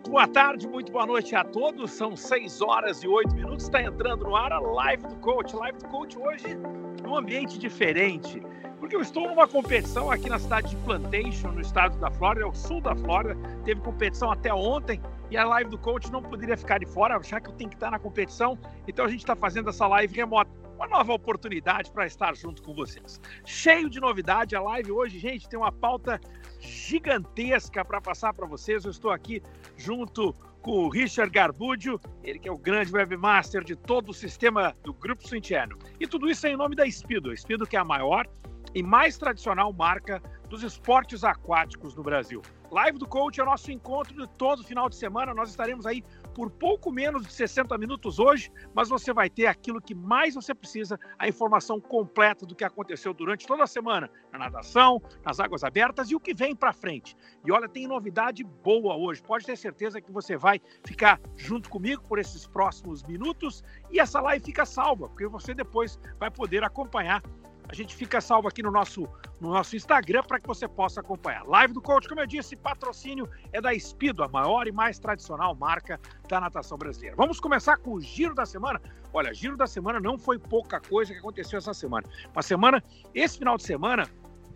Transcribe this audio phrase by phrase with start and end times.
[0.00, 1.90] Muito boa tarde, muito boa noite a todos.
[1.90, 3.66] São 6 horas e 8 minutos.
[3.66, 5.54] Está entrando no ar a live do coach.
[5.54, 6.56] Live do coach hoje
[7.02, 8.42] num ambiente diferente.
[8.78, 12.48] Porque eu estou numa competição aqui na cidade de Plantation, no estado da Flórida, é
[12.48, 13.36] o sul da Flórida.
[13.62, 17.38] Teve competição até ontem e a live do coach não poderia ficar de fora, já
[17.38, 18.58] que eu tenho que estar na competição.
[18.88, 22.72] Então a gente está fazendo essa live remota uma nova oportunidade para estar junto com
[22.72, 23.20] vocês.
[23.44, 26.18] Cheio de novidade, a live hoje, gente, tem uma pauta
[26.60, 28.84] gigantesca para passar para vocês.
[28.84, 29.42] Eu estou aqui
[29.76, 34.76] junto com o Richard Garbudio, ele que é o grande webmaster de todo o sistema
[34.84, 35.78] do Grupo Swintiano.
[35.98, 38.26] E tudo isso é em nome da Espido, Espido que é a maior
[38.74, 42.42] e mais tradicional marca dos esportes aquáticos no Brasil.
[42.70, 45.34] Live do Coach é o nosso encontro de todo final de semana.
[45.34, 49.80] Nós estaremos aí por pouco menos de 60 minutos hoje, mas você vai ter aquilo
[49.80, 54.38] que mais você precisa, a informação completa do que aconteceu durante toda a semana, na
[54.38, 57.16] natação, nas águas abertas e o que vem para frente.
[57.44, 59.22] E olha, tem novidade boa hoje.
[59.22, 64.20] Pode ter certeza que você vai ficar junto comigo por esses próximos minutos e essa
[64.20, 67.22] live fica salva, porque você depois vai poder acompanhar
[67.70, 69.08] a gente fica salvo aqui no nosso,
[69.40, 71.46] no nosso Instagram para que você possa acompanhar.
[71.46, 75.54] Live do Coach, como eu disse, patrocínio é da Espido, a maior e mais tradicional
[75.54, 77.14] marca da natação brasileira.
[77.16, 78.80] Vamos começar com o giro da semana.
[79.12, 82.08] Olha, giro da semana não foi pouca coisa que aconteceu essa semana.
[82.32, 82.82] Uma semana,
[83.14, 84.04] esse final de semana,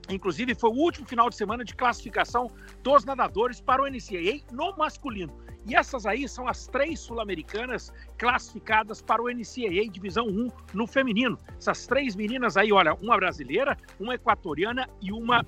[0.09, 2.51] inclusive foi o último final de semana de classificação
[2.83, 5.33] dos nadadores para o NCAA no masculino.
[5.67, 11.39] E essas aí são as três sul-americanas classificadas para o NCAA Divisão 1 no feminino.
[11.57, 15.45] Essas três meninas aí, olha, uma brasileira, uma equatoriana e uma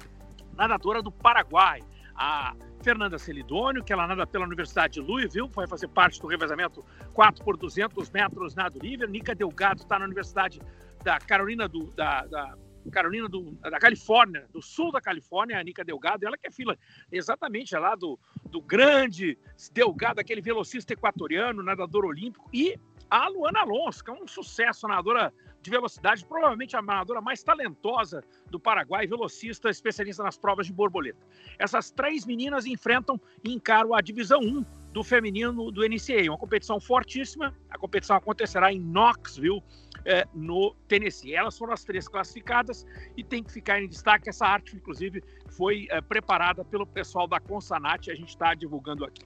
[0.56, 1.82] nadadora do Paraguai.
[2.14, 6.82] A Fernanda Celidônio, que ela nada pela Universidade de Louisville, vai fazer parte do revezamento
[7.12, 9.06] 4 por 200 metros nado livre.
[9.06, 10.60] Nica Delgado está na Universidade
[11.04, 12.56] da Carolina do, da, da
[12.90, 16.76] Carolina do, da Califórnia, do sul da Califórnia, a Nica Delgado, ela que é fila
[17.10, 19.38] exatamente lá do, do grande
[19.72, 22.78] Delgado, aquele velocista equatoriano, nadador olímpico, e
[23.10, 28.22] a Luana Alonso, que é um sucesso, nadadora de velocidade, provavelmente a nadadora mais talentosa
[28.50, 31.18] do Paraguai, velocista, especialista nas provas de borboleta.
[31.58, 36.80] Essas três meninas enfrentam e encaram a divisão 1 do feminino do NCAA, uma competição
[36.80, 37.54] fortíssima.
[37.68, 39.62] A competição acontecerá em Knoxville,
[40.06, 41.34] é, no Tennessee.
[41.34, 42.86] Elas foram as três classificadas
[43.16, 44.28] e tem que ficar em destaque.
[44.28, 49.24] Essa arte, inclusive, foi é, preparada pelo pessoal da Consanat, a gente está divulgando aqui.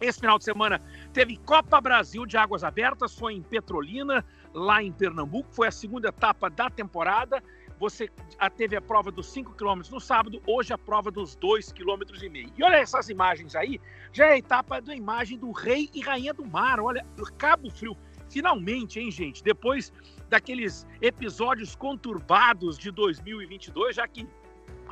[0.00, 0.80] Esse final de semana
[1.12, 4.24] teve Copa Brasil de Águas Abertas, foi em Petrolina,
[4.54, 7.42] lá em Pernambuco, foi a segunda etapa da temporada.
[7.80, 8.08] Você
[8.56, 12.28] teve a prova dos 5 km no sábado, hoje a prova dos 2,5 km e
[12.28, 12.52] meio.
[12.56, 13.80] E olha essas imagens aí,
[14.12, 17.04] já é a etapa da imagem do rei e rainha do mar, olha,
[17.36, 17.96] Cabo Frio.
[18.30, 19.42] Finalmente, hein, gente?
[19.42, 19.92] Depois
[20.28, 24.26] daqueles episódios conturbados de 2022, já que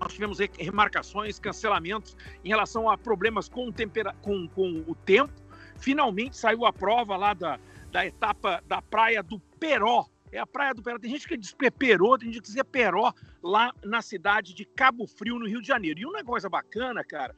[0.00, 4.14] nós tivemos remarcações, cancelamentos em relação a problemas com, tempera...
[4.22, 5.32] com, com o tempo.
[5.78, 7.58] Finalmente saiu a prova lá da,
[7.90, 10.06] da etapa da praia do Peró.
[10.30, 10.98] É a praia do Peró.
[10.98, 15.06] Tem gente que diz Peró, tem gente que diz Peró, lá na cidade de Cabo
[15.06, 16.00] Frio, no Rio de Janeiro.
[16.00, 17.34] E uma coisa bacana, cara,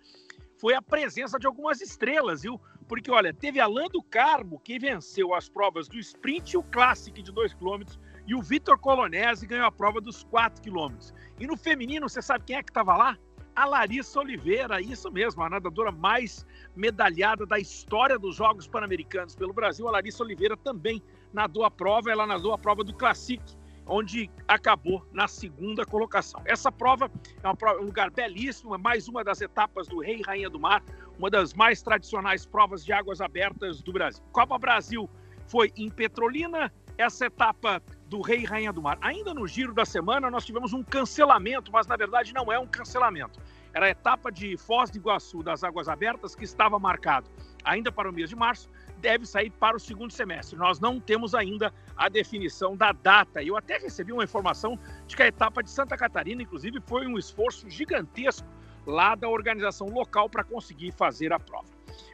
[0.58, 2.60] foi a presença de algumas estrelas, viu?
[2.88, 7.22] Porque, olha, teve Alain do Carmo, que venceu as provas do sprint e o Classic
[7.22, 7.82] de 2 km,
[8.26, 10.96] e o Vitor Colonese ganhou a prova dos 4 km.
[11.38, 13.16] E no feminino, você sabe quem é que estava lá?
[13.54, 19.52] A Larissa Oliveira, isso mesmo, a nadadora mais medalhada da história dos Jogos Pan-Americanos pelo
[19.52, 19.88] Brasil.
[19.88, 21.02] A Larissa Oliveira também
[21.32, 23.42] nadou a prova, ela nadou a prova do Classic
[23.88, 26.40] onde acabou na segunda colocação.
[26.44, 27.10] Essa prova
[27.42, 30.60] é prova, um lugar belíssimo, é mais uma das etapas do Rei e Rainha do
[30.60, 30.82] Mar,
[31.18, 34.22] uma das mais tradicionais provas de águas abertas do Brasil.
[34.30, 35.08] Copa Brasil
[35.46, 38.98] foi em Petrolina, essa etapa do Rei e Rainha do Mar.
[39.00, 42.66] Ainda no giro da semana, nós tivemos um cancelamento, mas na verdade não é um
[42.66, 43.40] cancelamento.
[43.72, 47.30] Era a etapa de Foz do Iguaçu das Águas Abertas que estava marcado
[47.64, 50.58] ainda para o mês de março, deve sair para o segundo semestre.
[50.58, 53.42] Nós não temos ainda a definição da data.
[53.42, 57.18] Eu até recebi uma informação de que a etapa de Santa Catarina, inclusive, foi um
[57.18, 58.46] esforço gigantesco
[58.86, 61.68] lá da organização local para conseguir fazer a prova.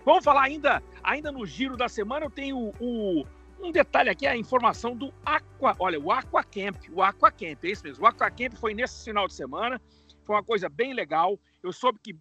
[0.04, 3.25] Vamos falar ainda, ainda no giro da semana, eu tenho o,
[3.60, 7.69] um detalhe aqui, a informação do Aqua, olha, o Aqua Camp, o Aqua Camp, é
[7.69, 9.81] isso mesmo, o Aqua Camp foi nesse final de semana,
[10.25, 12.16] foi uma coisa bem legal, eu soube que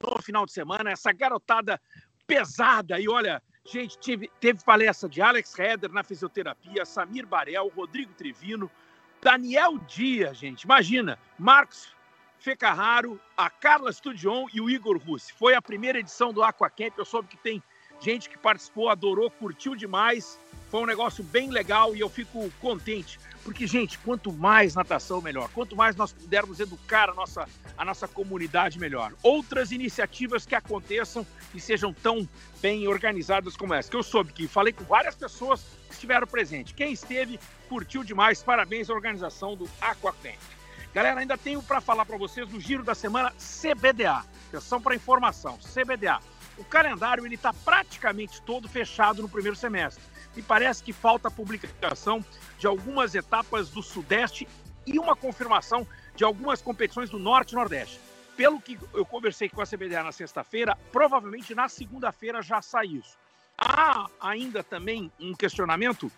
[0.00, 1.80] no final de semana, essa garotada
[2.26, 8.14] pesada, e olha, Gente, tive, teve palestra de Alex Heder na fisioterapia, Samir Barel, Rodrigo
[8.14, 8.70] Trevino,
[9.20, 10.62] Daniel Dias, gente.
[10.62, 11.94] Imagina, Marcos
[12.38, 15.34] Fecarraro, a Carla Studion e o Igor Russi.
[15.34, 16.96] Foi a primeira edição do Aquacamp.
[16.96, 17.62] Eu soube que tem
[18.00, 20.40] gente que participou, adorou, curtiu demais.
[20.70, 23.18] Foi um negócio bem legal e eu fico contente.
[23.42, 25.48] Porque, gente, quanto mais natação, melhor.
[25.54, 29.14] Quanto mais nós pudermos educar a nossa, a nossa comunidade, melhor.
[29.22, 32.28] Outras iniciativas que aconteçam e sejam tão
[32.60, 33.90] bem organizadas como essa.
[33.90, 36.74] Que eu soube que falei com várias pessoas que estiveram presentes.
[36.74, 38.42] Quem esteve, curtiu demais.
[38.42, 40.36] Parabéns à organização do Aquacamp.
[40.92, 44.22] Galera, ainda tenho para falar para vocês do giro da semana CBDA.
[44.48, 46.20] Atenção para informação, CBDA.
[46.58, 50.02] O calendário ele está praticamente todo fechado no primeiro semestre
[50.38, 52.24] e parece que falta a publicação
[52.60, 54.46] de algumas etapas do Sudeste
[54.86, 57.98] e uma confirmação de algumas competições do Norte e Nordeste.
[58.36, 63.18] Pelo que eu conversei com a CBDA na sexta-feira, provavelmente na segunda-feira já sai isso.
[63.58, 66.10] Há ainda também um questionamento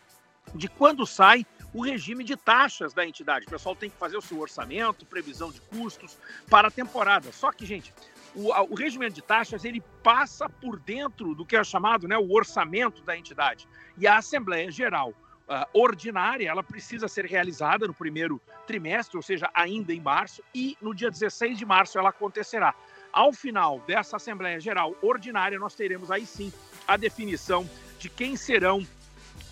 [0.55, 3.47] de quando sai o regime de taxas da entidade.
[3.47, 6.19] O pessoal tem que fazer o seu orçamento, previsão de custos
[6.51, 7.33] para a temporada.
[7.33, 7.95] Só que, gente,
[8.35, 12.33] o, o regimento de taxas ele passa por dentro do que é chamado né, o
[12.33, 13.67] orçamento da entidade.
[13.99, 19.51] E a Assembleia Geral uh, ordinária ela precisa ser realizada no primeiro trimestre, ou seja,
[19.55, 22.75] ainda em março, e no dia 16 de março ela acontecerá.
[23.13, 26.53] Ao final dessa Assembleia Geral ordinária, nós teremos aí sim
[26.87, 27.69] a definição
[27.99, 28.87] de quem serão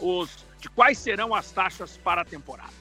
[0.01, 2.73] os de quais serão as taxas para a temporada.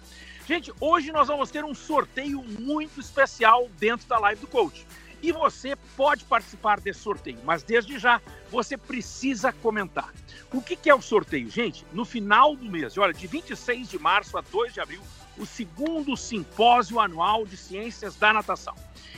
[0.48, 4.86] Gente, hoje nós vamos ter um sorteio muito especial dentro da live do coach.
[5.22, 8.22] E você pode participar desse sorteio, mas desde já
[8.52, 10.14] você precisa comentar.
[10.54, 11.50] O que, é o sorteio?
[11.50, 15.02] Gente, no final do mês, olha, de 26 de março a 2 de abril,
[15.38, 18.76] o segundo simpósio anual de ciências da natação.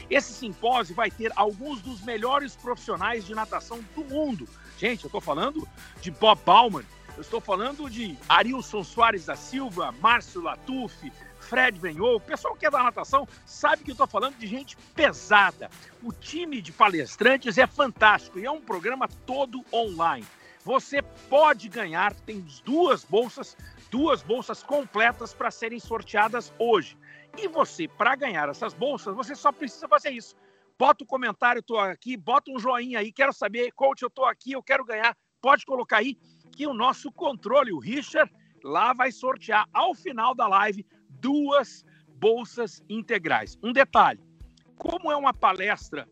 [0.10, 4.48] Esse simpósio vai ter alguns dos melhores profissionais de natação do mundo.
[4.78, 5.68] Gente, eu estou falando
[6.02, 6.84] de Bob Bauman,
[7.16, 12.66] eu estou falando de Arilson Soares da Silva, Márcio Latuf, Fred Benhou, o pessoal que
[12.66, 15.70] é da natação sabe que eu estou falando de gente pesada.
[16.04, 20.26] O time de palestrantes é fantástico e é um programa todo online.
[20.64, 23.56] Você pode ganhar, tem duas bolsas,
[23.90, 26.98] duas bolsas completas para serem sorteadas hoje.
[27.38, 30.36] E você, para ganhar essas bolsas, você só precisa fazer isso.
[30.78, 34.26] Bota o um comentário, estou aqui, bota um joinha aí, quero saber, coach, eu estou
[34.26, 35.16] aqui, eu quero ganhar.
[35.42, 36.18] Pode colocar aí
[36.52, 38.32] que o nosso controle, o Richard,
[38.64, 40.86] lá vai sortear ao final da live
[41.20, 41.86] duas
[42.20, 43.58] bolsas integrais.
[43.64, 44.22] Um detalhe:
[44.76, 46.08] como é uma palestra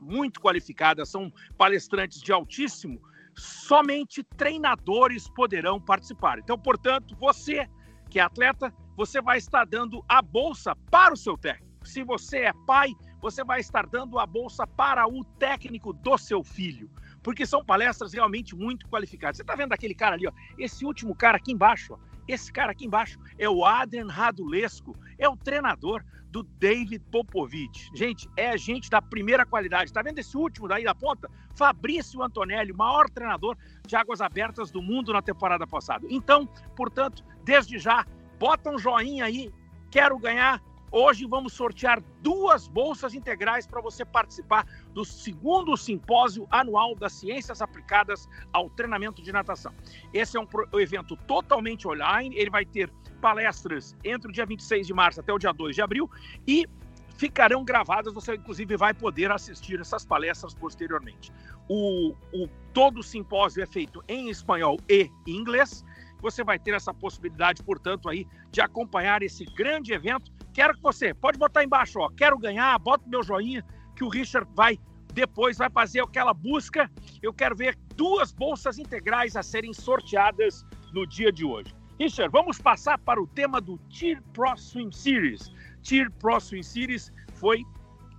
[0.00, 3.00] muito qualificada, são palestrantes de altíssimo,
[3.34, 6.38] somente treinadores poderão participar.
[6.38, 7.68] Então, portanto, você
[8.10, 11.86] que é atleta, você vai estar dando a bolsa para o seu técnico.
[11.86, 16.44] Se você é pai, você vai estar dando a bolsa para o técnico do seu
[16.44, 16.90] filho
[17.24, 19.38] porque são palestras realmente muito qualificadas.
[19.38, 22.72] Você está vendo aquele cara ali, ó, esse último cara aqui embaixo, ó, esse cara
[22.72, 27.90] aqui embaixo é o Adrian Radulesco, é o treinador do David Popovich.
[27.94, 29.84] Gente, é gente da primeira qualidade.
[29.84, 31.30] Está vendo esse último daí da ponta?
[31.54, 33.56] Fabrício Antonelli, maior treinador
[33.86, 36.06] de águas abertas do mundo na temporada passada.
[36.10, 38.04] Então, portanto, desde já,
[38.38, 39.52] bota um joinha aí,
[39.90, 40.60] quero ganhar
[40.96, 44.64] Hoje vamos sortear duas bolsas integrais para você participar
[44.94, 49.74] do segundo simpósio anual das ciências aplicadas ao treinamento de natação.
[50.12, 54.94] Esse é um evento totalmente online, ele vai ter palestras entre o dia 26 de
[54.94, 56.10] março até o dia 2 de abril
[56.46, 56.66] e
[57.16, 61.32] ficarão gravadas, você inclusive vai poder assistir essas palestras posteriormente.
[61.68, 65.84] O, o todo o simpósio é feito em espanhol e inglês.
[66.20, 71.12] Você vai ter essa possibilidade, portanto, aí de acompanhar esse grande evento Quero que você,
[71.12, 74.78] pode botar embaixo, ó, quero ganhar, bota meu joinha, que o Richard vai
[75.12, 76.90] depois vai fazer aquela busca.
[77.22, 81.74] Eu quero ver duas bolsas integrais a serem sorteadas no dia de hoje.
[81.98, 85.52] Richard, vamos passar para o tema do Tier Pro Swim Series.
[85.82, 87.62] Tier Pro Swim Series foi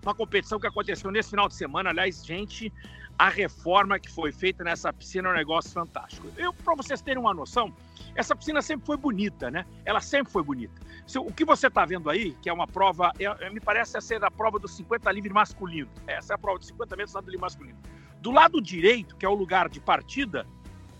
[0.01, 1.89] uma competição que aconteceu nesse final de semana.
[1.89, 2.71] Aliás, gente,
[3.19, 6.27] a reforma que foi feita nessa piscina é um negócio fantástico.
[6.37, 7.73] Eu, para vocês terem uma noção,
[8.15, 9.65] essa piscina sempre foi bonita, né?
[9.83, 10.81] Ela sempre foi bonita.
[11.17, 14.23] O que você está vendo aí, que é uma prova, é, é, me parece ser
[14.23, 15.89] a prova dos 50 livre masculino.
[16.07, 17.77] Essa é a prova de 50 metros nado livre masculino.
[18.21, 20.47] Do lado direito, que é o lugar de partida,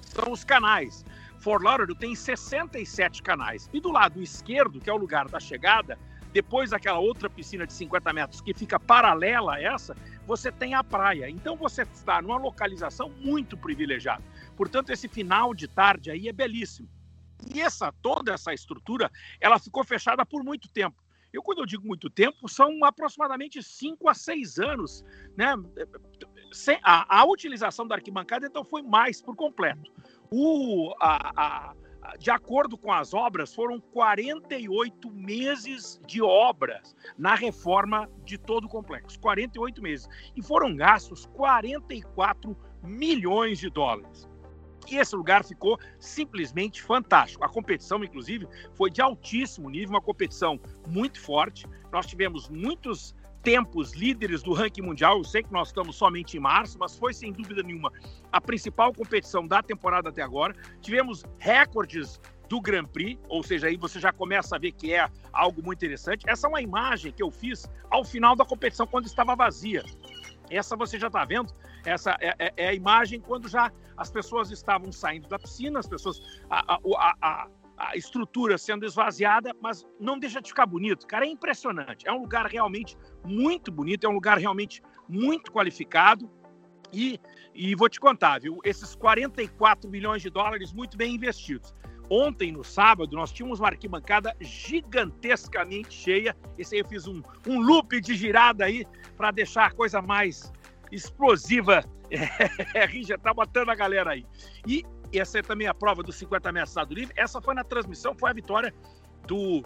[0.02, 1.06] são os canais.
[1.40, 3.70] Fort Lauderdale tem 67 canais.
[3.74, 5.98] E do lado esquerdo, que é o lugar da chegada,
[6.34, 9.96] depois daquela outra piscina de 50 metros que fica paralela a essa,
[10.28, 11.30] você tem a praia.
[11.30, 14.22] Então você está numa localização muito privilegiada.
[14.58, 16.90] Portanto, esse final de tarde aí é belíssimo.
[17.54, 21.04] E essa toda essa estrutura, ela ficou fechada por muito tempo.
[21.36, 25.04] Eu, quando eu digo muito tempo, são aproximadamente 5 a 6 anos.
[25.36, 25.54] Né?
[26.82, 29.92] A, a, utilização da arquibancada, então, foi mais por completo.
[30.32, 31.76] O, a, a,
[32.18, 38.70] de acordo com as obras, foram 48 meses de obras na reforma de todo o
[38.70, 39.20] complexo.
[39.20, 40.08] 48 meses.
[40.38, 44.26] E foram gastos 44 milhões de dólares.
[44.90, 47.44] E esse lugar ficou simplesmente fantástico.
[47.44, 51.66] A competição, inclusive, foi de altíssimo nível, uma competição muito forte.
[51.92, 55.20] Nós tivemos muitos tempos líderes do ranking mundial.
[55.20, 57.92] Eu sei que nós estamos somente em março, mas foi sem dúvida nenhuma
[58.32, 60.56] a principal competição da temporada até agora.
[60.82, 65.08] Tivemos recordes do Grand Prix, ou seja, aí você já começa a ver que é
[65.32, 66.28] algo muito interessante.
[66.28, 69.84] Essa é uma imagem que eu fiz ao final da competição, quando estava vazia.
[70.50, 71.54] Essa você já está vendo,
[71.86, 75.88] essa é, é, é, a imagem quando já as pessoas estavam saindo da piscina, as
[75.88, 76.22] pessoas.
[76.50, 77.48] A, a, a,
[77.78, 81.06] a, estrutura sendo esvaziada, mas não deixa de ficar bonito.
[81.08, 82.08] Cara, é impressionante.
[82.08, 86.30] É um lugar realmente muito bonito, é um lugar realmente muito qualificado.
[86.94, 87.20] E,
[87.54, 88.60] e vou te contar, viu?
[88.64, 91.74] Esses 44 milhões de dólares muito bem investidos.
[92.10, 96.36] Ontem, no sábado, nós tínhamos uma arquibancada gigantescamente cheia.
[96.58, 98.86] Esse aí eu fiz um, um loop de girada aí
[99.18, 100.52] para deixar a coisa mais
[100.92, 101.84] explosiva.
[102.76, 104.26] É, já tá botando a galera aí.
[104.68, 107.14] E essa é também a prova dos 50 metros nado livre.
[107.18, 108.72] Essa foi na transmissão, foi a vitória
[109.26, 109.64] do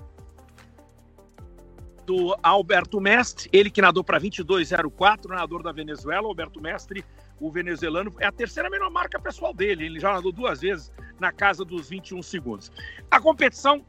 [2.06, 7.06] do Alberto Mestre, ele que nadou para 22,04, nadador da Venezuela, Alberto Mestre,
[7.40, 11.32] o venezuelano, é a terceira melhor marca pessoal dele, ele já nadou duas vezes na
[11.32, 12.72] casa dos 21 segundos.
[13.10, 13.86] A competição,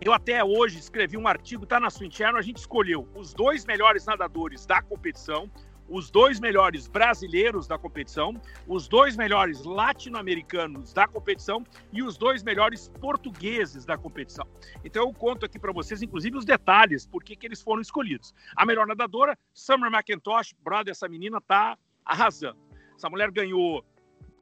[0.00, 3.64] eu até hoje escrevi um artigo, está na Swing Channel, a gente escolheu os dois
[3.64, 5.50] melhores nadadores da competição,
[5.88, 12.42] os dois melhores brasileiros da competição, os dois melhores latino-americanos da competição e os dois
[12.42, 14.46] melhores portugueses da competição.
[14.84, 18.34] Então eu conto aqui para vocês, inclusive, os detalhes, por que eles foram escolhidos.
[18.56, 22.65] A melhor nadadora, Summer McIntosh, brother, essa menina tá arrasando.
[22.96, 23.84] Essa mulher ganhou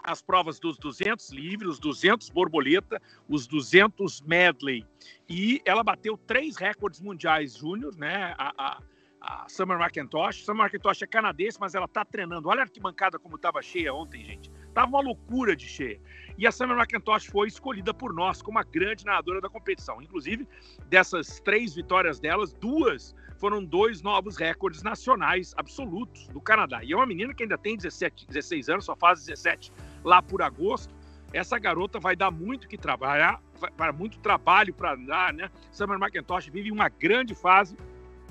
[0.04, 4.86] as provas dos 200 livres, os 200 borboleta, os 200 medley.
[5.28, 8.34] E ela bateu três recordes mundiais júnior, né?
[8.36, 8.82] A, a,
[9.20, 10.44] a Summer McIntosh.
[10.44, 12.48] Summer McIntosh é canadense, mas ela tá treinando.
[12.48, 14.52] Olha a arquibancada como estava cheia ontem, gente.
[14.74, 16.00] Tava uma loucura de cheia.
[16.36, 20.02] E a Summer McIntosh foi escolhida por nós como a grande nadadora da competição.
[20.02, 20.48] Inclusive,
[20.88, 26.82] dessas três vitórias delas, duas foram dois novos recordes nacionais absolutos do Canadá.
[26.82, 30.42] E é uma menina que ainda tem 17, 16 anos, só faz 17 lá por
[30.42, 30.92] agosto.
[31.32, 33.40] Essa garota vai dar muito que trabalhar,
[33.76, 35.50] vai, muito trabalho para dar, né?
[35.70, 37.76] Summer McIntosh vive uma grande fase.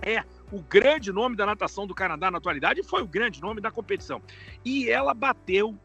[0.01, 3.61] É o grande nome da natação do Canadá na atualidade e foi o grande nome
[3.61, 4.21] da competição.
[4.63, 5.77] E ela bateu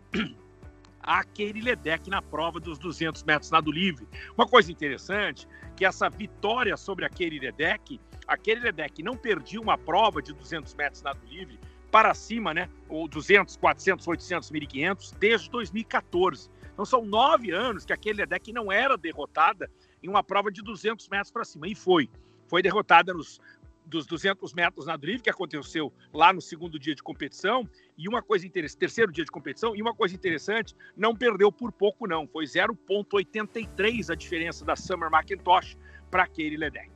[1.09, 4.07] a Keiri Ledeck na prova dos 200 metros nado livre.
[4.37, 9.59] Uma coisa interessante, que essa vitória sobre a Keiri Ledeck, a Keiri Ledeck não perdia
[9.59, 11.59] uma prova de 200 metros nado livre
[11.91, 12.69] para cima, né?
[12.91, 16.50] Ou 200, 400, 800, 1500, desde 2014.
[16.75, 19.71] Então são nove anos que a Keiri Ledeck não era derrotada
[20.03, 21.67] em uma prova de 200 metros para cima.
[21.67, 22.11] E foi.
[22.49, 23.41] Foi derrotada nos
[23.88, 28.23] dos 200 metros na livre, que aconteceu lá no segundo dia de competição, e uma
[28.23, 32.26] coisa interessante, terceiro dia de competição, e uma coisa interessante, não perdeu por pouco não,
[32.28, 35.76] foi 0.83 a diferença da Summer McIntosh
[36.11, 36.90] para Keiri Ledeck.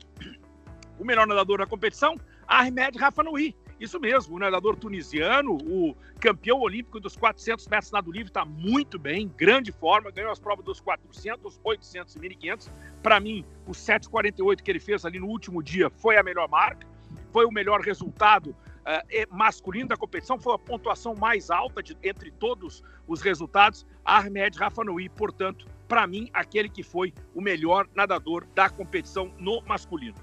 [0.99, 7.00] O melhor nadador da competição, Ahmed Rafanoui, isso mesmo, o nadador tunisiano, o campeão olímpico
[7.00, 11.60] dos 400 metros nado livre, está muito bem, grande forma, ganhou as provas dos 400,
[11.64, 12.70] 800 e 1500.
[13.02, 16.86] Para mim, o 7,48 que ele fez ali no último dia foi a melhor marca,
[17.32, 22.30] foi o melhor resultado uh, masculino da competição, foi a pontuação mais alta de, entre
[22.30, 23.84] todos os resultados.
[24.04, 30.14] Ahmed Rafanoui, portanto, para mim, aquele que foi o melhor nadador da competição no masculino.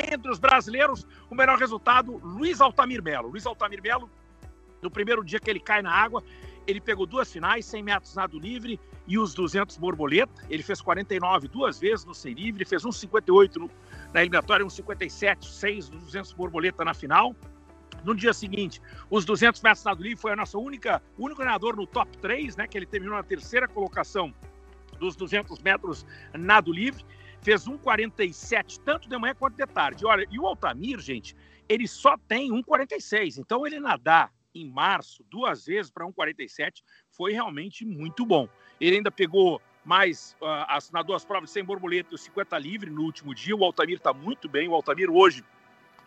[0.00, 3.28] Entre os brasileiros, o melhor resultado, Luiz Altamir Melo.
[3.28, 4.08] Luiz Altamir Melo,
[4.80, 6.22] no primeiro dia que ele cai na água,
[6.66, 10.44] ele pegou duas finais, 100 metros nado livre e os 200 borboleta.
[10.50, 13.70] Ele fez 49 duas vezes no 100 livre, fez 1,58 no,
[14.12, 17.34] na eliminatória, 1,57, 6 nos 200 borboleta na final.
[18.04, 21.86] No dia seguinte, os 200 metros nado livre foi a nossa única, único nadador no
[21.86, 24.32] top 3, né, que ele terminou na terceira colocação
[25.00, 27.04] dos 200 metros nado livre
[27.42, 30.04] fez 1,47 tanto de manhã quanto de tarde.
[30.06, 31.36] Olha, e o Altamir, gente,
[31.68, 33.38] ele só tem 1,46.
[33.38, 38.48] Então ele nadar em março duas vezes para 1,47 foi realmente muito bom.
[38.80, 42.90] Ele ainda pegou mais uh, as, nadou as provas sem borboleta e os 50 livre
[42.90, 43.56] no último dia.
[43.56, 44.68] O Altamir está muito bem.
[44.68, 45.44] O Altamir hoje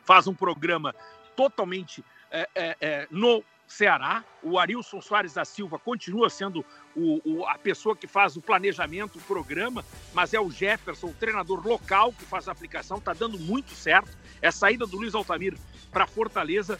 [0.03, 0.93] faz um programa
[1.35, 4.23] totalmente é, é, é, no Ceará.
[4.43, 9.17] O Arilson Soares da Silva continua sendo o, o, a pessoa que faz o planejamento,
[9.17, 9.83] o programa,
[10.13, 12.97] mas é o Jefferson, o treinador local, que faz a aplicação.
[12.97, 14.17] Está dando muito certo.
[14.41, 15.57] É saída do Luiz Altamir
[15.91, 16.79] para Fortaleza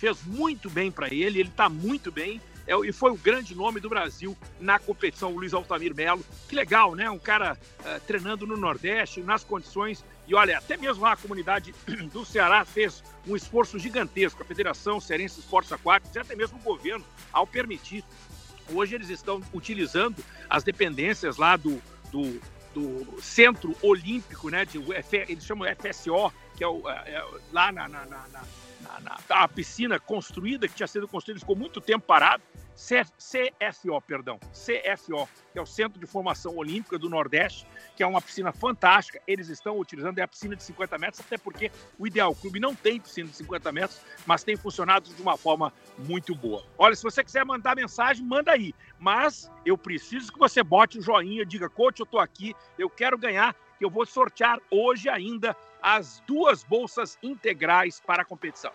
[0.00, 2.40] fez muito bem para ele, ele está muito bem.
[2.66, 6.24] É, e foi o grande nome do Brasil na competição, o Luiz Altamir Melo.
[6.48, 7.10] Que legal, né?
[7.10, 10.04] Um cara uh, treinando no Nordeste, nas condições.
[10.26, 11.74] E olha, até mesmo a comunidade
[12.12, 14.42] do Ceará fez um esforço gigantesco.
[14.42, 18.04] A Federação Cearense Esportes Aquáticos e até mesmo o governo, ao permitir
[18.72, 22.40] Hoje eles estão utilizando as dependências lá do, do,
[22.74, 24.64] do Centro Olímpico, né?
[24.64, 24.78] De,
[25.28, 28.26] eles chamam FSO, que é, o, é, é lá na, na, na,
[29.00, 32.42] na, na piscina construída, que tinha sido construída, ficou muito tempo parado.
[32.80, 38.22] CFO, perdão, CFO, que é o Centro de Formação Olímpica do Nordeste, que é uma
[38.22, 39.20] piscina fantástica.
[39.26, 42.74] Eles estão utilizando é a piscina de 50 metros, até porque o Ideal Clube não
[42.74, 46.64] tem piscina de 50 metros, mas tem funcionado de uma forma muito boa.
[46.78, 48.74] Olha, se você quiser mandar mensagem, manda aí.
[48.98, 53.18] Mas eu preciso que você bote o joinha, diga, coach, eu tô aqui, eu quero
[53.18, 58.72] ganhar, que eu vou sortear hoje ainda as duas bolsas integrais para a competição.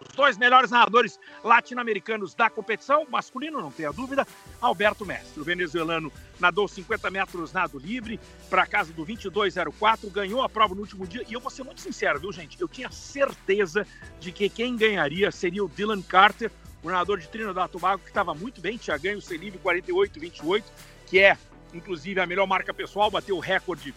[0.00, 4.26] Os dois melhores nadadores latino-americanos da competição, masculino, não tenha dúvida,
[4.60, 5.40] Alberto Mestre.
[5.40, 10.80] O venezuelano nadou 50 metros nado livre para casa do 22,04, ganhou a prova no
[10.80, 11.22] último dia.
[11.28, 12.60] E eu vou ser muito sincero, viu, gente?
[12.60, 13.86] Eu tinha certeza
[14.18, 16.50] de que quem ganharia seria o Dylan Carter,
[16.82, 20.64] o nadador de Trinidad Tobago, que estava muito bem, tinha ganho o C-Livre 48,28,
[21.06, 21.36] que é,
[21.74, 23.94] inclusive, a melhor marca pessoal, bateu o recorde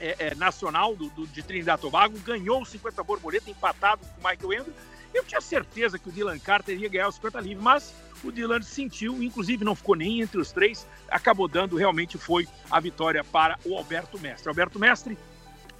[0.00, 4.30] é, é, nacional do, do, de Trinidad Tobago, ganhou os 50 borboleta, empatado com o
[4.30, 4.74] Michael Endo.
[5.12, 8.62] Eu tinha certeza que o Dylan Carter ia ganhar os 50 livres, mas o Dylan
[8.62, 13.58] sentiu, inclusive não ficou nem entre os três, acabou dando, realmente foi a vitória para
[13.64, 14.48] o Alberto Mestre.
[14.48, 15.18] Alberto Mestre,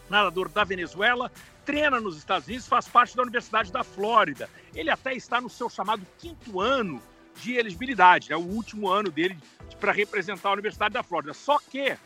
[0.09, 1.31] nadador da Venezuela,
[1.65, 4.49] treina nos Estados Unidos, faz parte da Universidade da Flórida.
[4.75, 7.03] Ele até está no seu chamado quinto ano
[7.43, 8.43] de elegibilidade, é né?
[8.43, 9.37] o último ano dele
[9.79, 11.35] para representar a Universidade da Flórida.
[11.35, 11.97] Só que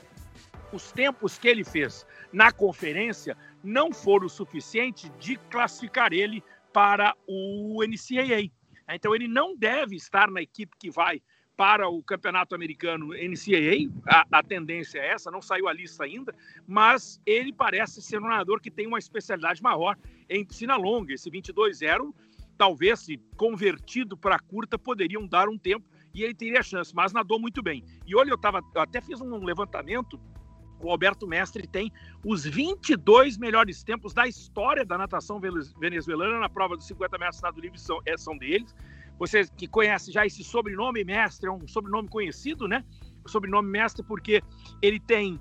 [0.73, 7.15] os tempos que ele fez na conferência não foram o suficiente de classificar ele para
[7.27, 8.51] o NCAA.
[8.89, 11.23] Então ele não deve estar na equipe que vai
[11.57, 16.35] para o campeonato americano NCAA, a, a, tendência é essa, não saiu a lista ainda,
[16.67, 19.97] mas ele parece ser um nadador que tem uma especialidade maior
[20.29, 21.13] em piscina longa.
[21.13, 22.13] Esse 22-0,
[22.57, 27.39] talvez, se convertido para curta, poderiam dar um tempo e ele teria chance, mas nadou
[27.39, 27.85] muito bem.
[28.07, 30.19] E olha, eu, tava, eu até fiz um levantamento
[30.83, 31.93] o Alberto Mestre tem
[32.25, 37.61] os 22 melhores tempos da história da natação venezuelana na prova dos 50 metros nado
[37.61, 38.75] livre são, é, são deles.
[39.19, 42.85] Você que conhece já esse sobrenome Mestre, é um sobrenome conhecido, né?
[43.25, 44.43] O sobrenome Mestre porque
[44.81, 45.39] ele tem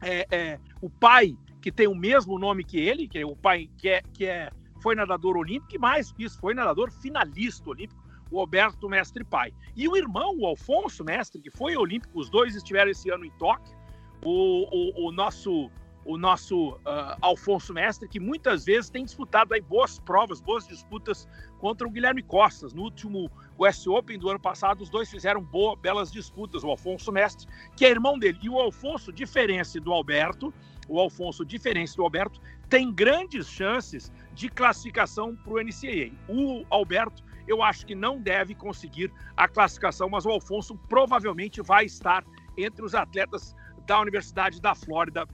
[0.00, 3.70] é, é, o pai que tem o mesmo nome que ele, que é o pai
[3.78, 4.50] que é, que é
[4.82, 9.54] foi nadador olímpico e mais que isso, foi nadador finalista olímpico, o Alberto Mestre pai.
[9.76, 13.30] E o irmão, o Alfonso Mestre, que foi olímpico, os dois estiveram esse ano em
[13.38, 13.76] Tóquio,
[14.24, 15.70] o, o, o nosso
[16.04, 21.28] o nosso uh, Alfonso Mestre, que muitas vezes tem disputado aí boas provas, boas disputas
[21.60, 22.72] contra o Guilherme Costas.
[22.72, 26.64] No último US Open do ano passado, os dois fizeram boas, belas disputas.
[26.64, 30.52] O Alfonso Mestre, que é irmão dele, e o Alfonso, diferente do Alberto,
[30.88, 36.10] o Alfonso, diferente do Alberto, tem grandes chances de classificação para o NCAA.
[36.28, 41.84] O Alberto, eu acho que não deve conseguir a classificação, mas o Alfonso provavelmente vai
[41.84, 42.24] estar
[42.56, 43.54] entre os atletas
[43.86, 45.26] da Universidade da Flórida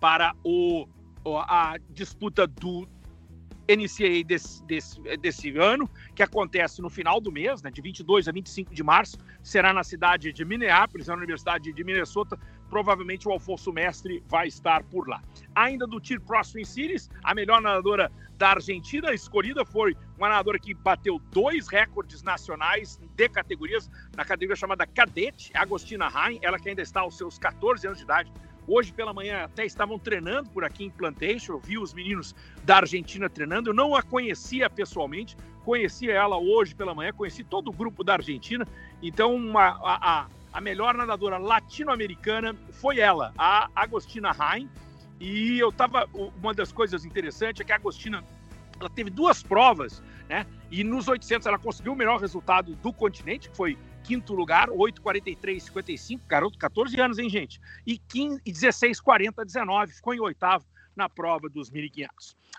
[0.00, 0.86] para o,
[1.24, 2.88] a disputa do
[3.68, 8.32] NCAA desse, desse, desse ano, que acontece no final do mês, né, de 22 a
[8.32, 12.38] 25 de março, será na cidade de Minneapolis, na Universidade de Minnesota.
[12.72, 15.22] Provavelmente o Alfonso Mestre vai estar por lá.
[15.54, 20.58] Ainda do Tier Pro Twin Series, a melhor nadadora da Argentina escolhida foi uma nadadora
[20.58, 26.70] que bateu dois recordes nacionais de categorias, na categoria chamada cadete, Agostina Rain, ela que
[26.70, 28.32] ainda está aos seus 14 anos de idade.
[28.66, 32.78] Hoje pela manhã até estavam treinando por aqui em Plantation, eu vi os meninos da
[32.78, 37.72] Argentina treinando, eu não a conhecia pessoalmente, conhecia ela hoje pela manhã, conheci todo o
[37.72, 38.66] grupo da Argentina,
[39.02, 44.68] então uma, a, a, a melhor nadadora latino-americana foi ela, a Agostina Rain,
[45.20, 46.08] e eu tava.
[46.12, 48.24] Uma das coisas interessantes é que a Agostina
[48.80, 50.46] ela teve duas provas, né?
[50.70, 56.20] E nos 800 ela conseguiu o melhor resultado do continente, que foi quinto lugar, 8,43,55,
[56.26, 57.60] garoto, 14 anos, hein, gente?
[57.86, 62.08] E 15, 16,40, 19, ficou em oitavo na prova dos 1.500.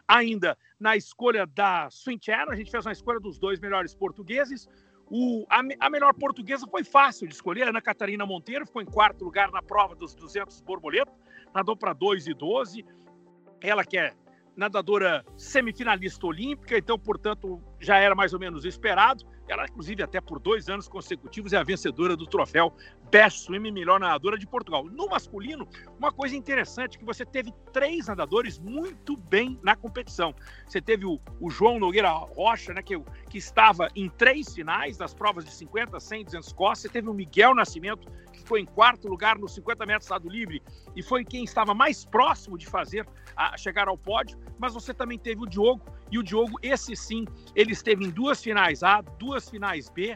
[0.07, 4.67] Ainda na escolha da Swing Channel, a gente fez uma escolha dos dois melhores portugueses.
[5.09, 7.67] O, a, a, melhor portuguesa foi fácil de escolher.
[7.67, 11.11] Ana Catarina Monteiro ficou em quarto lugar na prova dos 200 borboleta
[11.53, 12.85] nadou para 2 e 12.
[13.61, 14.13] Ela que é
[14.55, 19.23] nadadora semifinalista olímpica, então, portanto, já era mais ou menos esperado.
[19.47, 22.73] Ela, inclusive, até por dois anos consecutivos, é a vencedora do troféu
[23.11, 24.85] Best Swim Melhor Nadadora de Portugal.
[24.85, 25.67] No masculino,
[25.99, 30.33] uma coisa interessante que você teve três nadadores muito bem na competição.
[30.65, 35.13] Você teve o, o João Nogueira Rocha, né, que, que estava em três finais das
[35.13, 36.79] provas de 50, 100, 200 costas.
[36.79, 40.61] Você teve o Miguel Nascimento, que ficou em quarto lugar nos 50 metros estado livre
[40.95, 44.37] e foi quem estava mais próximo de fazer a chegar ao pódio.
[44.57, 48.39] Mas você também teve o Diogo, e o Diogo, esse sim, ele esteve em duas
[48.39, 50.15] finais A, duas finais B,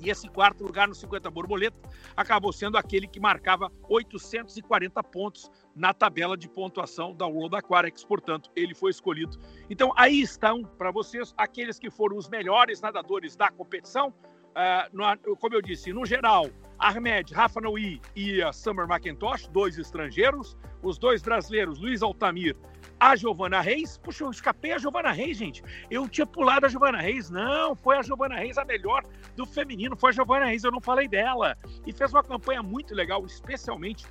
[0.00, 1.76] E esse quarto lugar no 50 borboleta
[2.16, 8.50] acabou sendo aquele que marcava 840 pontos na tabela de pontuação da World Aquatics, portanto,
[8.56, 9.38] ele foi escolhido.
[9.68, 14.08] Então, aí estão para vocês aqueles que foram os melhores nadadores da competição.
[14.08, 16.46] Uh, no, como eu disse, no geral,
[16.80, 20.56] Ahmed, Rafa Noui e a Summer McIntosh, dois estrangeiros.
[20.82, 22.56] Os dois brasileiros, Luiz Altamir
[23.00, 23.96] a Giovana Reis.
[23.96, 25.62] Puxa, eu escapei a Giovana Reis, gente.
[25.90, 27.30] Eu tinha pulado a Giovana Reis.
[27.30, 29.02] Não, foi a Giovana Reis a melhor
[29.34, 29.96] do feminino.
[29.96, 31.56] Foi a Giovana Reis, eu não falei dela.
[31.86, 34.06] E fez uma campanha muito legal, especialmente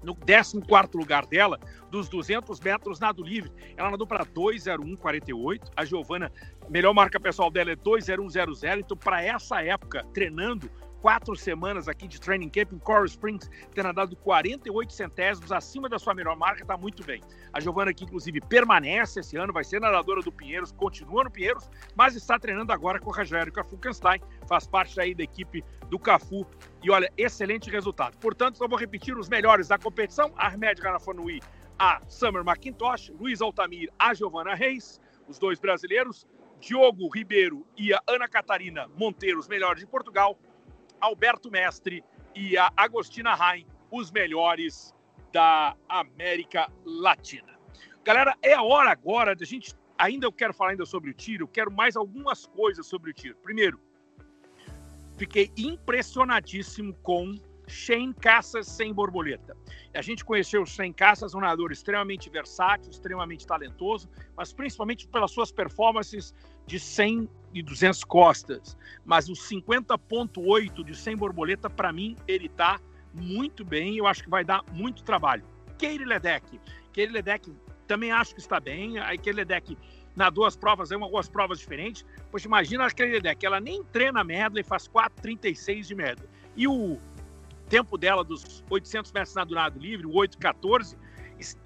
[0.00, 1.58] no 14 lugar dela,
[1.90, 3.50] dos 200 metros nado livre.
[3.76, 5.72] Ela nadou para 2,01,48.
[5.74, 6.30] A Giovana,
[6.70, 8.78] melhor marca pessoal dela é 2,01,00.
[8.78, 13.84] Então, para essa época, treinando, quatro semanas aqui de training camp em Coral Springs, ter
[13.84, 17.22] nadado 48 centésimos acima da sua melhor marca, está muito bem.
[17.52, 21.68] A Giovana aqui, inclusive, permanece esse ano, vai ser nadadora do Pinheiros, continua no Pinheiros,
[21.94, 26.46] mas está treinando agora com o Rogério Cafukenstein, faz parte aí da equipe do Cafu.
[26.82, 28.16] E olha, excelente resultado.
[28.18, 31.40] Portanto, eu vou repetir os melhores da competição: Ahmed Ganafonui,
[31.78, 36.26] a Summer McIntosh, Luiz Altamir, a Giovana Reis, os dois brasileiros,
[36.60, 40.38] Diogo Ribeiro e a Ana Catarina Monteiro, os melhores de Portugal,
[41.00, 44.94] Alberto Mestre e a Agostina Rain, os melhores
[45.32, 47.58] da América Latina.
[48.04, 49.74] Galera, é a hora agora de a gente.
[49.98, 53.36] Ainda eu quero falar ainda sobre o tiro, quero mais algumas coisas sobre o tiro.
[53.42, 53.80] Primeiro,
[55.16, 57.34] fiquei impressionadíssimo com
[57.68, 59.56] Shane Cassas sem borboleta.
[59.94, 65.30] A gente conheceu o Shane Cassas, um nadador extremamente versátil, extremamente talentoso, mas principalmente pelas
[65.30, 66.34] suas performances
[66.66, 68.76] de 100 e 200 costas.
[69.04, 72.80] Mas o 50.8 de 100 borboleta, para mim, ele está
[73.14, 75.44] muito bem eu acho que vai dar muito trabalho.
[75.78, 76.60] Keire Ledeck.
[76.92, 77.52] Keire Ledeck
[77.86, 78.98] também acho que está bem.
[78.98, 79.76] A Keire Ledeck
[80.14, 82.04] nadou as provas, é algumas provas diferentes.
[82.30, 86.28] Poxa, imagina a Keire Ledeck, ela nem treina medley, faz 4,36 de medley.
[86.56, 86.98] E o
[87.68, 90.96] tempo dela dos 800 metros nado livre, o 8,14,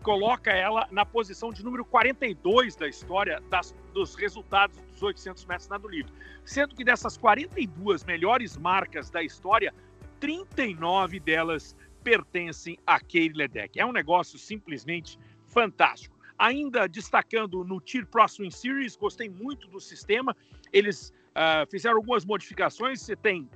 [0.03, 5.69] coloca ela na posição de número 42 da história das, dos resultados dos 800 metros
[5.69, 6.13] nado livre.
[6.45, 9.73] Sendo que dessas 42 melhores marcas da história,
[10.21, 13.79] 39 delas pertencem a Keir Ledeck.
[13.79, 16.17] É um negócio simplesmente fantástico.
[16.39, 20.37] Ainda destacando no Tier Swim Series, gostei muito do sistema.
[20.73, 23.01] Eles uh, fizeram algumas modificações.
[23.01, 23.49] Você tem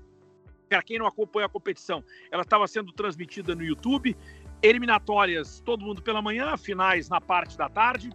[0.68, 4.16] para quem não acompanha a competição, ela estava sendo transmitida no YouTube.
[4.62, 8.10] Eliminatórias, todo mundo pela manhã, finais na parte da tarde.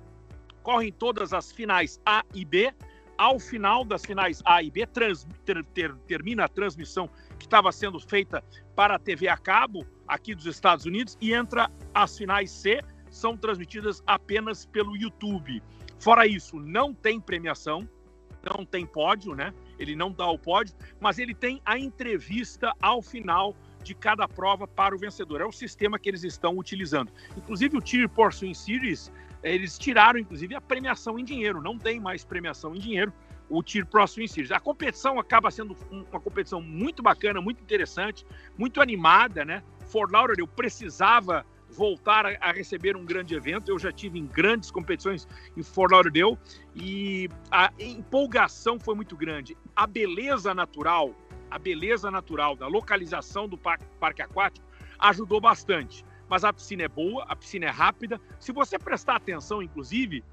[0.63, 2.73] Correm todas as finais A e B.
[3.17, 7.71] Ao final das finais A e B, trans, ter, ter, termina a transmissão que estava
[7.71, 8.43] sendo feita
[8.75, 13.37] para a TV a cabo aqui dos Estados Unidos e entra as finais C, são
[13.37, 15.61] transmitidas apenas pelo YouTube.
[15.99, 17.87] Fora isso, não tem premiação,
[18.43, 19.53] não tem pódio, né?
[19.82, 24.67] Ele não dá o pódio, mas ele tem a entrevista ao final de cada prova
[24.67, 25.41] para o vencedor.
[25.41, 27.12] É o sistema que eles estão utilizando.
[27.36, 29.12] Inclusive o Tier Porcelain Series,
[29.44, 33.12] eles tiraram inclusive a premiação em dinheiro, não tem mais premiação em dinheiro.
[33.50, 34.50] O Tier Pro Series.
[34.50, 38.26] A competição acaba sendo uma competição muito bacana, muito interessante,
[38.58, 39.62] muito animada, né?
[39.88, 43.69] Fort Lauderdale precisava voltar a, receber um grande evento.
[43.69, 46.38] Eu já tive em grandes competições em Fort Lauderdale
[46.75, 49.57] e a empolgação foi muito grande.
[49.75, 51.15] A beleza natural
[51.51, 54.65] a beleza natural da localização do parque, parque aquático
[54.97, 56.05] ajudou bastante.
[56.29, 58.21] Mas a piscina é boa, a piscina é rápida.
[58.39, 60.23] Se você prestar atenção, inclusive,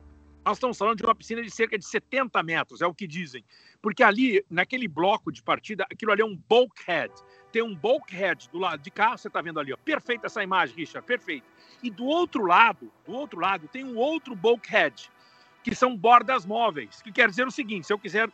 [0.48, 3.44] nós estamos falando de uma piscina de cerca de 70 metros, é o que dizem.
[3.82, 7.12] Porque ali, naquele bloco de partida, aquilo ali é um bulkhead.
[7.52, 9.76] Tem um bulkhead do lado de cá, você está vendo ali, ó.
[9.76, 11.46] Perfeita essa imagem, Richard, perfeito.
[11.82, 15.10] E do outro lado, do outro lado, tem um outro bulkhead,
[15.62, 18.30] que são bordas móveis, que quer dizer o seguinte, se eu quiser,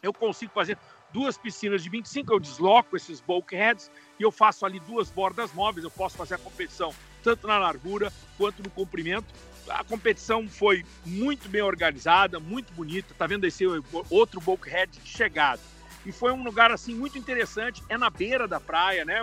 [0.00, 0.78] eu consigo fazer
[1.12, 5.82] duas piscinas de 25, eu desloco esses bulkheads e eu faço ali duas bordas móveis,
[5.82, 6.94] eu posso fazer a competição
[7.28, 9.26] tanto na largura quanto no comprimento.
[9.68, 13.14] A competição foi muito bem organizada, muito bonita.
[13.18, 13.64] Tá vendo esse
[14.08, 15.60] outro bulkhead de chegada?
[16.06, 17.82] E foi um lugar assim muito interessante.
[17.86, 19.20] É na beira da praia, né?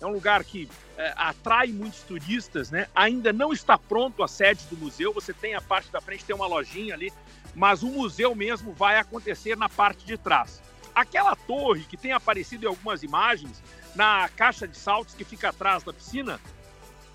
[0.00, 2.86] É um lugar que é, atrai muitos turistas, né?
[2.94, 5.12] Ainda não está pronto a sede do museu.
[5.12, 7.12] Você tem a parte da frente, tem uma lojinha ali,
[7.56, 10.62] mas o museu mesmo vai acontecer na parte de trás.
[10.94, 13.60] Aquela torre que tem aparecido em algumas imagens
[13.96, 16.40] na caixa de saltos que fica atrás da piscina,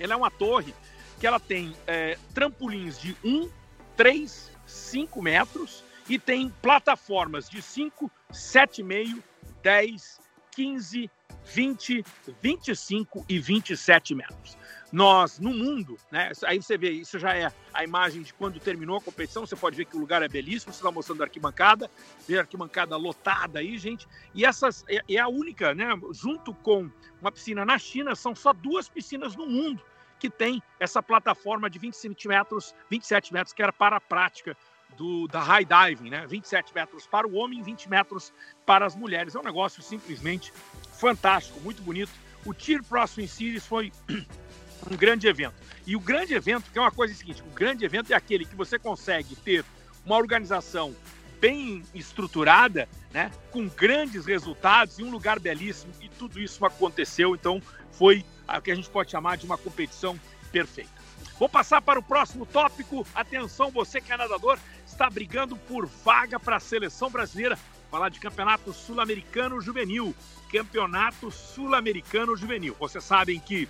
[0.03, 0.75] ela é uma torre
[1.17, 3.49] que ela tem é, trampolins de 1,
[3.95, 9.23] 3, 5 metros e tem plataformas de 5, 7,5,
[9.63, 10.19] 10,
[10.51, 11.09] 15,
[11.45, 12.05] 20,
[12.41, 14.57] 25 e 27 metros.
[14.91, 16.31] Nós, no mundo, né?
[16.45, 19.45] Aí você vê, isso já é a imagem de quando terminou a competição.
[19.45, 20.71] Você pode ver que o lugar é belíssimo.
[20.71, 21.89] Você está mostrando a arquibancada,
[22.27, 24.07] vê a arquibancada lotada aí, gente.
[24.35, 25.87] E essas é, é a única, né?
[26.11, 29.81] Junto com uma piscina na China, são só duas piscinas no mundo
[30.23, 34.55] que tem essa plataforma de 27 metros, 27 metros, que era para a prática
[34.95, 36.25] do, da high diving, né?
[36.25, 38.31] 27 metros para o homem, 20 metros
[38.65, 39.35] para as mulheres.
[39.35, 40.53] É um negócio simplesmente
[40.93, 42.09] fantástico, muito bonito.
[42.45, 43.91] O Tier Pro Twin Series foi
[44.89, 45.55] um grande evento.
[45.85, 48.55] E o grande evento, que é uma coisa seguinte, o grande evento é aquele que
[48.55, 49.65] você consegue ter
[50.05, 50.95] uma organização
[51.41, 57.61] bem estruturada, né, com grandes resultados e um lugar belíssimo e tudo isso aconteceu, então
[57.91, 58.23] foi
[58.57, 60.19] o que a gente pode chamar de uma competição
[60.51, 60.91] perfeita.
[61.39, 63.05] Vou passar para o próximo tópico.
[63.13, 67.57] Atenção, você que é nadador, está brigando por vaga para a seleção brasileira.
[67.89, 70.15] Falar de Campeonato Sul-Americano Juvenil.
[70.51, 72.75] Campeonato Sul-Americano Juvenil.
[72.79, 73.67] Vocês sabem que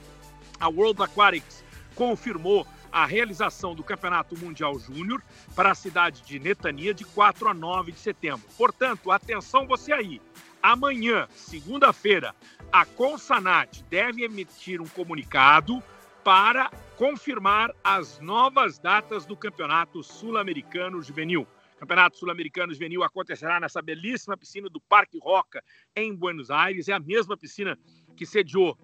[0.59, 1.63] a World Aquatics
[1.95, 5.21] confirmou a realização do Campeonato Mundial Júnior
[5.55, 8.45] para a cidade de Netania de 4 a 9 de setembro.
[8.55, 10.21] Portanto, atenção você aí.
[10.63, 12.33] Amanhã, segunda-feira,
[12.71, 15.83] a Consanat deve emitir um comunicado
[16.23, 21.45] para confirmar as novas datas do Campeonato Sul-Americano Juvenil.
[21.75, 25.61] O Campeonato Sul-Americano Juvenil acontecerá nessa belíssima piscina do Parque Roca,
[25.93, 26.87] em Buenos Aires.
[26.87, 27.77] É a mesma piscina
[28.15, 28.77] que sediou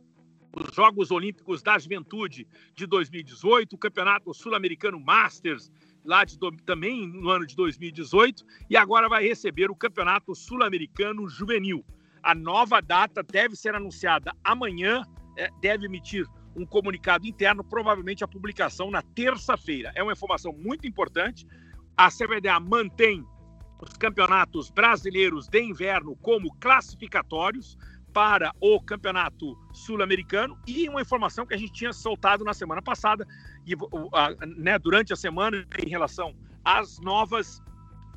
[0.54, 5.72] os Jogos Olímpicos da Juventude de 2018, o Campeonato Sul-Americano Masters,
[6.04, 11.86] lá de, também no ano de 2018, e agora vai receber o Campeonato Sul-Americano Juvenil.
[12.22, 15.04] A nova data deve ser anunciada amanhã,
[15.38, 19.92] é, deve emitir um comunicado interno, provavelmente a publicação na terça-feira.
[19.96, 21.46] É uma informação muito importante.
[21.96, 23.26] A CBDA mantém
[23.82, 27.78] os campeonatos brasileiros de inverno como classificatórios
[28.14, 33.28] para o Campeonato Sul-Americano e uma informação que a gente tinha soltado na semana passada
[33.66, 33.74] e
[34.58, 37.62] né, durante a semana em relação às novas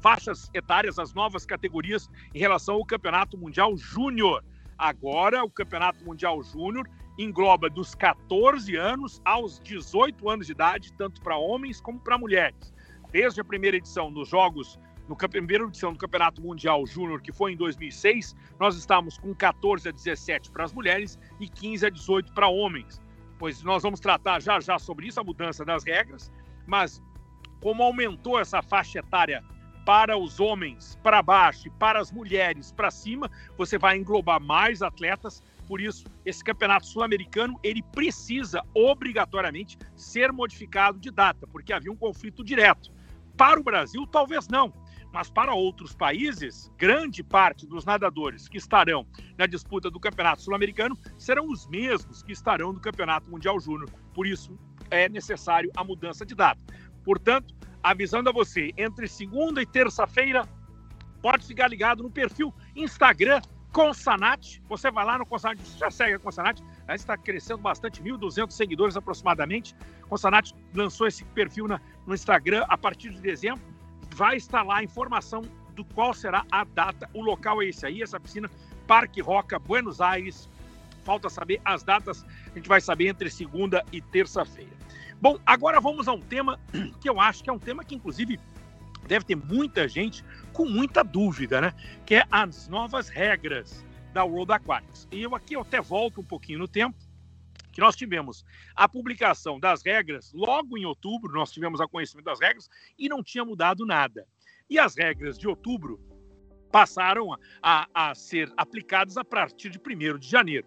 [0.01, 4.45] faixas etárias, as novas categorias em relação ao Campeonato Mundial Júnior.
[4.77, 11.21] Agora, o Campeonato Mundial Júnior engloba dos 14 anos aos 18 anos de idade, tanto
[11.21, 12.75] para homens como para mulheres.
[13.13, 14.79] Desde a primeira edição dos Jogos
[15.09, 19.89] no primeira edição do Campeonato Mundial Júnior, que foi em 2006, nós estávamos com 14
[19.89, 23.01] a 17 para as mulheres e 15 a 18 para homens.
[23.39, 26.31] Pois nós vamos tratar já já sobre isso, a mudança das regras,
[26.67, 27.03] mas
[27.61, 29.43] como aumentou essa faixa etária
[29.85, 34.83] para os homens para baixo e para as mulheres para cima, você vai englobar mais
[34.83, 35.43] atletas.
[35.67, 41.97] Por isso, esse campeonato sul-americano ele precisa obrigatoriamente ser modificado de data, porque havia um
[41.97, 42.93] conflito direto.
[43.37, 44.73] Para o Brasil, talvez não,
[45.13, 50.97] mas para outros países, grande parte dos nadadores que estarão na disputa do Campeonato Sul-Americano
[51.19, 53.91] serão os mesmos que estarão no Campeonato Mundial Júnior.
[54.15, 54.59] Por isso,
[54.91, 56.61] é necessário a mudança de data.
[57.05, 60.49] Portanto, avisando a você, entre segunda e terça-feira,
[61.21, 64.63] pode ficar ligado no perfil Instagram Consanat.
[64.69, 68.97] Você vai lá no Consanat, já segue a Consanat, ela está crescendo bastante, 1.200 seguidores
[68.97, 69.75] aproximadamente.
[70.09, 73.72] Consanat lançou esse perfil na, no Instagram a partir de dezembro
[74.13, 75.43] vai estar lá a informação
[75.75, 77.09] do qual será a data.
[77.15, 78.51] O local é esse aí, essa piscina,
[78.87, 80.49] Parque Roca, Buenos Aires.
[81.05, 84.71] Falta saber as datas, a gente vai saber entre segunda e terça-feira.
[85.21, 86.61] Bom, agora vamos a um tema
[87.01, 88.39] que eu acho que é um tema que, inclusive,
[89.07, 91.75] deve ter muita gente com muita dúvida, né?
[92.07, 95.09] Que é as novas regras da World Aquatics.
[95.11, 96.97] E eu aqui eu até volto um pouquinho no tempo,
[97.73, 98.45] que nós tivemos
[98.77, 103.23] a publicação das regras logo em outubro, nós tivemos a conhecimento das regras e não
[103.23, 104.27] tinha mudado nada.
[104.69, 106.01] E as regras de outubro
[106.71, 110.67] passaram a, a ser aplicadas a partir de 1 de janeiro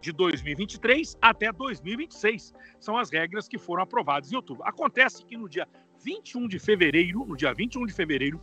[0.00, 2.54] de 2023 até 2026.
[2.78, 4.62] São as regras que foram aprovadas em outubro.
[4.64, 5.66] Acontece que no dia
[6.04, 8.40] 21 de fevereiro, no dia 21 de fevereiro,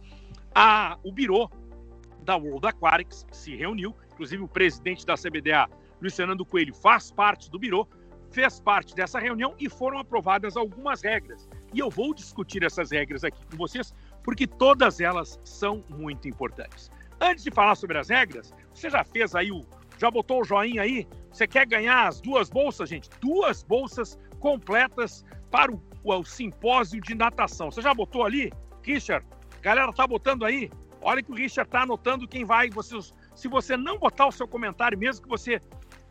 [0.53, 1.49] a, o Biro
[2.23, 5.69] da World Aquatics se reuniu, inclusive o presidente da CBDA,
[6.01, 7.87] Luiz Fernando Coelho, faz parte do Biro,
[8.33, 11.47] fez parte dessa reunião e foram aprovadas algumas regras.
[11.71, 13.93] E eu vou discutir essas regras aqui com vocês,
[14.23, 16.91] porque todas elas são muito importantes.
[17.21, 19.61] Antes de falar sobre as regras, você já fez aí o.
[19.99, 21.07] Já botou o joinha aí?
[21.31, 23.09] Você quer ganhar as duas bolsas, gente?
[23.21, 27.71] Duas bolsas completas para o, o simpósio de natação.
[27.71, 28.51] Você já botou ali?
[28.81, 29.25] Richard,
[29.61, 30.71] galera tá botando aí?
[31.01, 32.69] Olha que o Richard tá anotando quem vai.
[32.71, 32.97] Você,
[33.35, 35.61] se você não botar o seu comentário, mesmo que você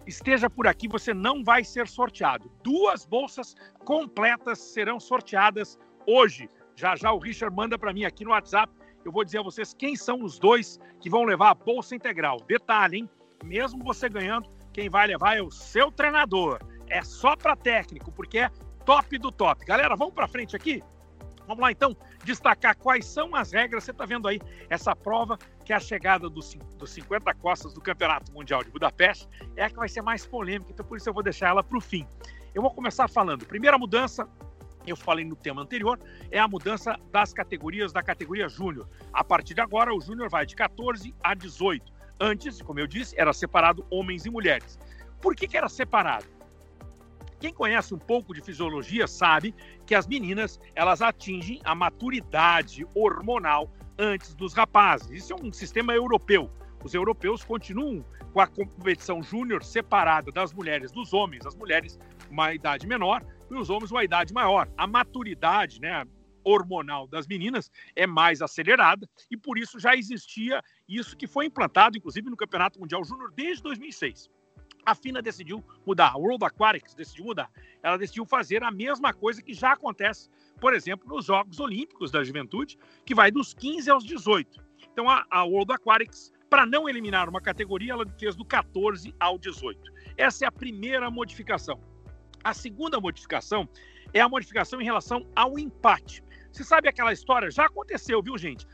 [0.07, 2.51] esteja por aqui, você não vai ser sorteado.
[2.63, 6.49] Duas bolsas completas serão sorteadas hoje.
[6.75, 8.73] Já já o Richard manda para mim aqui no WhatsApp.
[9.05, 12.39] Eu vou dizer a vocês quem são os dois que vão levar a bolsa integral.
[12.47, 13.11] Detalhe, hein?
[13.43, 16.61] mesmo você ganhando, quem vai levar é o seu treinador.
[16.89, 18.51] É só para técnico, porque é
[18.85, 19.65] top do top.
[19.65, 20.83] Galera, vamos para frente aqui?
[21.47, 23.85] Vamos lá então destacar quais são as regras.
[23.85, 27.81] Você está vendo aí essa prova que é a chegada dos, dos 50 costas do
[27.81, 31.15] Campeonato Mundial de Budapeste é a que vai ser mais polêmica, então por isso eu
[31.15, 32.07] vou deixar ela para o fim.
[32.55, 33.47] Eu vou começar falando.
[33.47, 34.29] Primeira mudança,
[34.87, 35.99] eu falei no tema anterior,
[36.31, 38.89] é a mudança das categorias da categoria Júnior.
[39.13, 41.93] A partir de agora, o Júnior vai de 14 a 18.
[42.21, 44.79] Antes, como eu disse, era separado homens e mulheres.
[45.21, 46.27] Por que, que era separado?
[47.43, 49.53] Quem conhece um pouco de fisiologia sabe
[49.85, 55.11] que as meninas elas atingem a maturidade hormonal antes dos rapazes.
[55.11, 56.49] Isso é um sistema europeu.
[56.85, 61.99] Os europeus continuam com a competição júnior separada das mulheres dos homens, as mulheres
[62.31, 64.69] uma idade menor e os homens uma idade maior.
[64.77, 66.07] A maturidade, né,
[66.45, 71.99] hormonal das meninas é mais acelerada e por isso já existia isso que foi implantado
[71.99, 74.31] inclusive no Campeonato Mundial Júnior desde 2006
[74.85, 77.51] a FINA decidiu mudar, a World Aquatics decidiu mudar.
[77.83, 80.29] Ela decidiu fazer a mesma coisa que já acontece,
[80.61, 84.63] por exemplo, nos Jogos Olímpicos da Juventude, que vai dos 15 aos 18.
[84.93, 89.39] Então a, a World Aquatics, para não eliminar uma categoria, ela fez do 14 ao
[89.39, 89.93] 18.
[90.17, 91.81] Essa é a primeira modificação.
[92.45, 93.69] A segunda modificação
[94.13, 96.23] é a modificação em relação ao empate.
[96.51, 97.51] Você sabe aquela história?
[97.51, 98.67] Já aconteceu, viu, gente?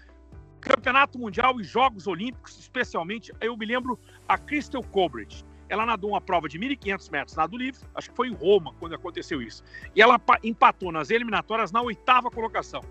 [0.61, 6.21] Campeonato Mundial e Jogos Olímpicos, especialmente, eu me lembro a Crystal Colbridge ela nadou uma
[6.21, 9.63] prova de 1.500 metros nado livre, acho que foi em Roma quando aconteceu isso.
[9.95, 12.83] E ela empatou nas eliminatórias na oitava colocação.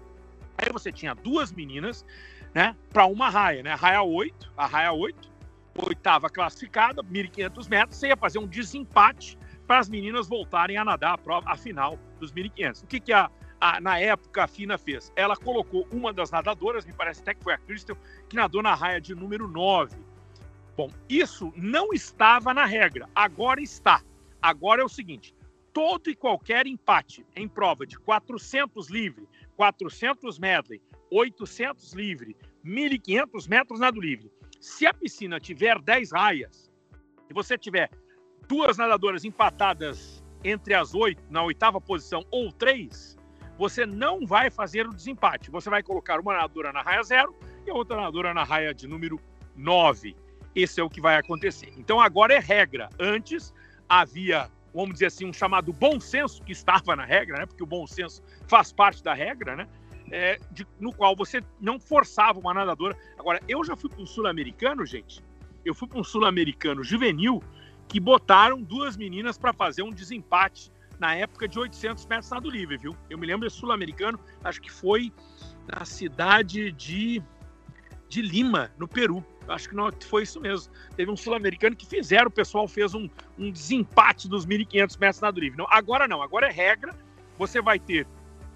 [0.58, 2.06] Aí você tinha duas meninas,
[2.54, 3.74] né, para uma raia, né?
[3.76, 5.32] Raia 8, a raia 8,
[5.86, 9.38] oitava classificada, 1.500 metros, você ia fazer um desempate
[9.68, 12.84] para as meninas voltarem a nadar a prova, a final dos 1.500.
[12.84, 15.12] O que que a, a, na época a FINA fez?
[15.16, 18.74] Ela colocou uma das nadadoras, me parece até que foi a Crystal, que nadou na
[18.74, 19.96] raia de número 9
[20.78, 24.04] Bom, isso não estava na regra, agora está.
[24.40, 25.34] Agora é o seguinte:
[25.74, 30.80] todo e qualquer empate em prova de 400 livre, 400 medley,
[31.12, 36.72] 800 livre, 1.500 metros nado livre, se a piscina tiver 10 raias
[37.28, 37.90] e você tiver
[38.48, 43.18] duas nadadoras empatadas entre as oito, na oitava posição, ou três,
[43.58, 45.50] você não vai fazer o desempate.
[45.50, 47.36] Você vai colocar uma nadadora na raia zero
[47.66, 49.20] e outra nadadora na raia de número
[49.56, 50.16] 9
[50.58, 51.72] esse é o que vai acontecer.
[51.78, 52.89] Então agora é regra.
[53.00, 53.54] Antes
[53.88, 57.46] havia, vamos dizer assim, um chamado bom senso que estava na regra, né?
[57.46, 59.67] Porque o bom senso faz parte da regra, né?
[60.10, 62.98] É, de, no qual você não forçava uma nadadora.
[63.20, 65.22] Agora, eu já fui para um sul-americano, gente.
[65.63, 67.43] Eu fui para um sul-americano juvenil
[67.88, 72.78] que botaram duas meninas para fazer um desempate na época de 800 metros nado livre,
[72.78, 72.96] viu?
[73.10, 75.13] Eu me lembro desse sul-americano, acho que foi
[75.67, 77.22] na cidade de,
[78.10, 80.72] de Lima, no Peru acho que não foi isso mesmo.
[80.96, 85.39] Teve um sul-americano que fizeram, o pessoal fez um, um desempate dos 1.500 metros nado
[85.39, 85.58] livre.
[85.58, 86.96] Não, agora não, agora é regra.
[87.38, 88.08] Você vai ter,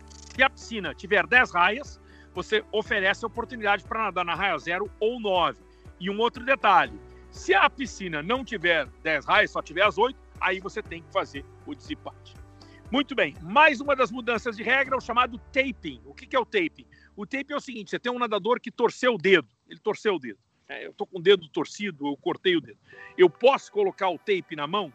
[0.09, 1.99] se a piscina tiver 10 raias,
[2.33, 5.59] você oferece a oportunidade para nadar na raia 0 ou 9.
[5.99, 10.17] E um outro detalhe: se a piscina não tiver 10 raias, só tiver as 8,
[10.39, 12.35] aí você tem que fazer o desempate.
[12.91, 16.01] Muito bem, mais uma das mudanças de regra, o chamado taping.
[16.05, 16.85] O que é o taping?
[17.15, 20.15] O taping é o seguinte: você tem um nadador que torceu o dedo, ele torceu
[20.15, 20.39] o dedo.
[20.67, 22.80] É, eu estou com o dedo torcido, eu cortei o dedo.
[23.17, 24.91] Eu posso colocar o tape na mão?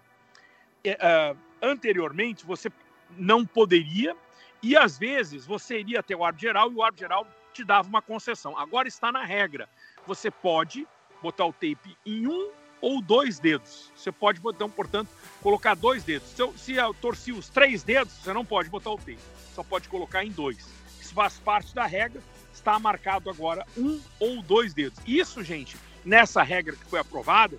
[0.83, 2.71] É, uh, anteriormente, você
[3.11, 4.17] não poderia,
[4.63, 7.89] e às vezes você iria até o árbitro geral e o árbitro geral te dava
[7.89, 8.57] uma concessão.
[8.57, 9.69] Agora está na regra.
[10.07, 10.87] Você pode
[11.23, 12.51] botar o tape em um
[12.81, 13.93] ou dois dedos.
[13.95, 15.11] Você pode, então, portanto,
[15.43, 16.29] colocar dois dedos.
[16.29, 19.19] Se eu, se eu torci os três dedos, você não pode botar o tape.
[19.55, 20.69] Só pode colocar em dois.
[21.07, 22.21] Isso faz parte da regra
[22.53, 24.99] está marcado agora um ou dois dedos.
[25.07, 27.57] Isso, gente, nessa regra que foi aprovada,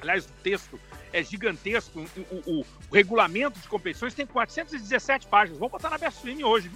[0.00, 0.80] aliás, o texto
[1.12, 5.58] é gigantesco, o, o, o regulamento de competições tem 417 páginas.
[5.58, 6.70] Vamos botar na Best hoje.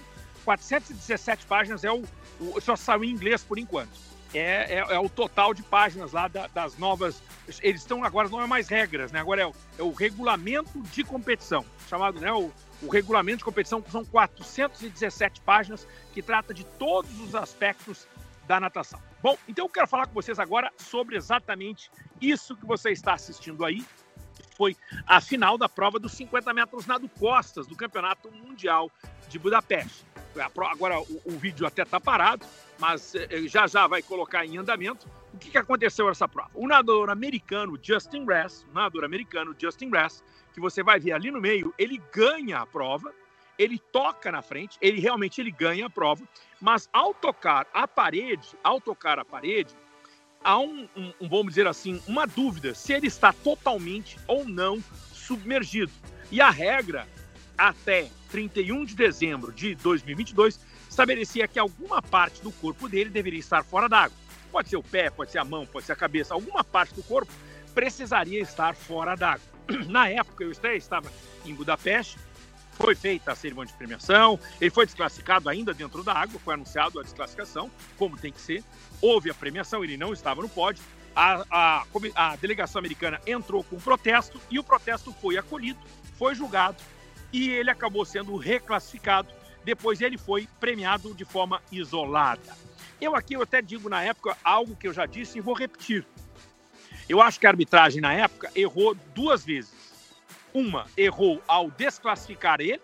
[0.44, 2.02] 417 páginas é o,
[2.40, 3.92] o, só saiu em inglês por enquanto.
[4.34, 7.22] É, é, é, o total de páginas lá da, das novas.
[7.60, 9.20] Eles estão agora não é mais regras, né?
[9.20, 12.50] Agora é o, é o regulamento de competição, chamado né, o,
[12.82, 18.06] o regulamento de competição são 417 páginas que trata de todos os aspectos
[18.46, 19.00] da natação.
[19.22, 21.90] Bom, então eu quero falar com vocês agora sobre exatamente
[22.20, 23.84] isso que você está assistindo aí.
[24.56, 24.76] Foi
[25.06, 28.90] a final da prova dos 50 metros nado costas do Campeonato Mundial
[29.28, 30.04] de Budapeste.
[30.70, 32.44] Agora o, o vídeo até está parado,
[32.78, 35.06] mas eh, eh, já já vai colocar em andamento.
[35.32, 36.50] O que, que aconteceu nessa prova?
[36.54, 40.22] O nadador americano Justin o nadador americano Justin Ress,
[40.52, 43.12] que você vai ver ali no meio, ele ganha a prova,
[43.58, 46.22] ele toca na frente, ele realmente ele ganha a prova,
[46.60, 49.74] mas ao tocar a parede, ao tocar a parede,
[50.42, 54.82] há um, um, vamos dizer assim, uma dúvida se ele está totalmente ou não
[55.12, 55.92] submergido.
[56.30, 57.06] E a regra,
[57.56, 63.62] até 31 de dezembro de 2022, estabelecia que alguma parte do corpo dele deveria estar
[63.64, 64.16] fora d'água.
[64.50, 67.02] Pode ser o pé, pode ser a mão, pode ser a cabeça, alguma parte do
[67.02, 67.32] corpo
[67.74, 69.51] precisaria estar fora d'água.
[69.88, 71.10] Na época, eu estava
[71.44, 72.18] em Budapeste,
[72.72, 76.98] foi feita a cerimônia de premiação, ele foi desclassificado ainda dentro da água, foi anunciado
[76.98, 78.64] a desclassificação, como tem que ser.
[79.00, 80.82] Houve a premiação, ele não estava no pódio.
[81.14, 81.84] A, a,
[82.14, 85.78] a delegação americana entrou com um protesto e o protesto foi acolhido,
[86.18, 86.82] foi julgado
[87.32, 89.28] e ele acabou sendo reclassificado.
[89.64, 92.56] Depois ele foi premiado de forma isolada.
[93.00, 96.06] Eu aqui eu até digo na época algo que eu já disse e vou repetir.
[97.12, 99.92] Eu acho que a arbitragem na época errou duas vezes.
[100.54, 102.80] Uma, errou ao desclassificar ele,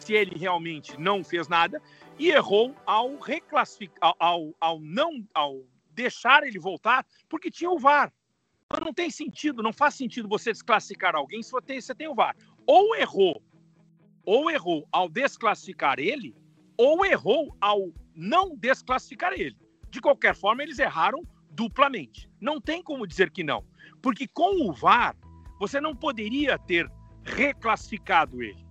[0.00, 1.82] se ele realmente não fez nada,
[2.18, 8.10] e errou ao reclassificar, ao, ao não, ao deixar ele voltar, porque tinha o VAR.
[8.72, 12.08] Mas não tem sentido, não faz sentido você desclassificar alguém se você tem, você tem
[12.08, 12.34] o VAR.
[12.66, 13.42] Ou errou,
[14.24, 16.34] ou errou ao desclassificar ele,
[16.78, 19.58] ou errou ao não desclassificar ele.
[19.90, 21.22] De qualquer forma, eles erraram
[21.60, 22.26] duplamente.
[22.40, 23.62] Não tem como dizer que não,
[24.00, 25.14] porque com o VAR
[25.58, 26.90] você não poderia ter
[27.22, 28.64] reclassificado ele.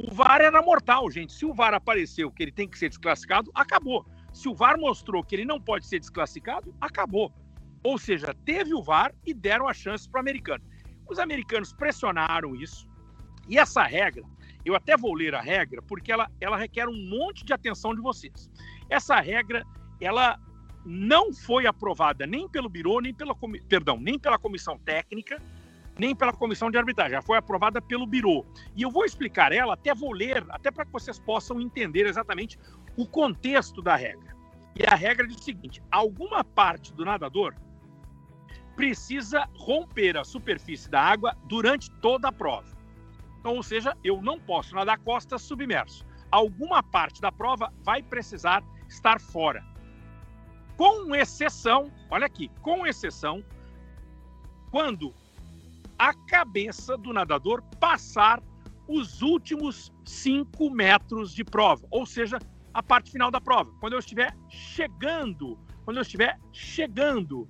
[0.00, 1.32] O VAR era mortal, gente.
[1.32, 4.06] Se o VAR apareceu que ele tem que ser desclassificado, acabou.
[4.32, 7.32] Se o VAR mostrou que ele não pode ser desclassificado, acabou.
[7.82, 10.62] Ou seja, teve o VAR e deram a chance para o americano.
[11.10, 12.86] Os americanos pressionaram isso.
[13.48, 14.22] E essa regra,
[14.64, 18.00] eu até vou ler a regra, porque ela, ela requer um monte de atenção de
[18.00, 18.48] vocês.
[18.88, 19.64] Essa regra,
[20.00, 20.38] ela
[20.86, 23.34] não foi aprovada nem pelo Biro, nem pela,
[23.68, 25.42] perdão, nem pela comissão técnica,
[25.98, 28.46] nem pela comissão de arbitragem, já foi aprovada pelo Biro.
[28.76, 32.56] E eu vou explicar ela, até vou ler, até para que vocês possam entender exatamente
[32.96, 34.36] o contexto da regra.
[34.78, 37.54] E a regra diz o seguinte: alguma parte do nadador
[38.76, 42.76] precisa romper a superfície da água durante toda a prova.
[43.40, 46.04] Então, ou seja, eu não posso nadar costas submerso.
[46.30, 49.64] Alguma parte da prova vai precisar estar fora.
[50.76, 53.42] Com exceção, olha aqui, com exceção,
[54.70, 55.14] quando
[55.98, 58.42] a cabeça do nadador passar
[58.86, 62.38] os últimos 5 metros de prova, ou seja,
[62.72, 63.72] a parte final da prova.
[63.80, 67.48] Quando eu estiver chegando, quando eu estiver chegando.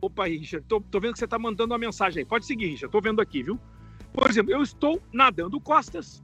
[0.00, 2.26] Opa, Richard, tô, tô vendo que você está mandando uma mensagem aí.
[2.26, 3.58] Pode seguir, Richard, tô vendo aqui, viu?
[4.12, 6.22] Por exemplo, eu estou nadando costas,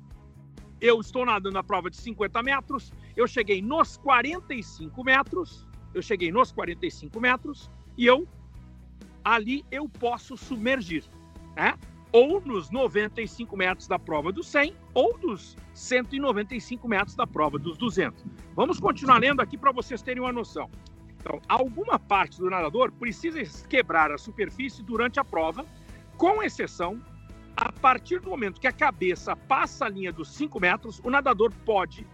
[0.80, 6.30] eu estou nadando na prova de 50 metros, eu cheguei nos 45 metros, eu cheguei
[6.30, 8.26] nos 45 metros e eu
[9.24, 11.04] ali eu posso submergir,
[11.56, 11.74] né?
[12.12, 17.76] Ou nos 95 metros da prova dos 100, ou nos 195 metros da prova dos
[17.76, 18.24] 200.
[18.56, 20.68] Vamos continuar lendo aqui para vocês terem uma noção.
[21.20, 25.64] Então, alguma parte do nadador precisa quebrar a superfície durante a prova,
[26.16, 27.00] com exceção,
[27.56, 31.52] a partir do momento que a cabeça passa a linha dos 5 metros, o nadador
[31.64, 32.06] pode,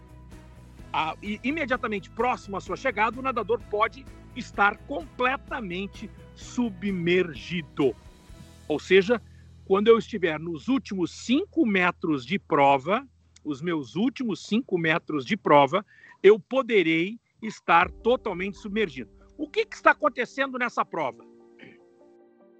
[0.91, 7.95] a, imediatamente próximo à sua chegada, o nadador pode estar completamente submergido.
[8.67, 9.21] Ou seja,
[9.65, 13.07] quando eu estiver nos últimos cinco metros de prova,
[13.43, 15.85] os meus últimos cinco metros de prova,
[16.23, 19.11] eu poderei estar totalmente submergido.
[19.37, 21.23] O que, que está acontecendo nessa prova?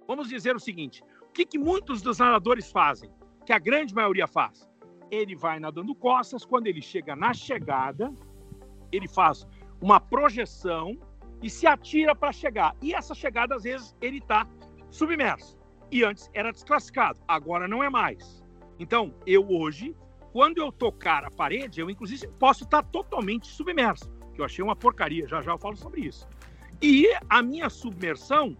[0.06, 3.10] Vamos dizer o seguinte: o que, que muitos dos nadadores fazem?
[3.44, 4.67] Que a grande maioria faz?
[5.10, 8.12] Ele vai nadando costas, quando ele chega na chegada,
[8.92, 9.46] ele faz
[9.80, 10.98] uma projeção
[11.42, 12.74] e se atira para chegar.
[12.82, 14.46] E essa chegada, às vezes, ele está
[14.90, 15.58] submerso.
[15.90, 18.44] E antes era desclassificado, agora não é mais.
[18.78, 19.96] Então, eu hoje,
[20.32, 24.62] quando eu tocar a parede, eu inclusive posso estar tá totalmente submerso, que eu achei
[24.62, 26.28] uma porcaria, já já eu falo sobre isso.
[26.80, 28.56] E a minha submersão,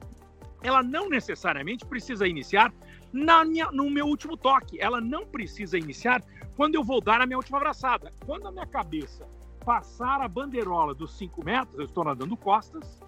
[0.63, 2.73] ela não necessariamente precisa iniciar
[3.13, 6.23] na minha, no meu último toque, ela não precisa iniciar
[6.59, 8.13] quando eu vou dar a minha última abraçada.
[8.27, 9.25] Quando a minha cabeça
[9.65, 13.01] passar a bandeirola dos 5 metros, eu estou nadando costas,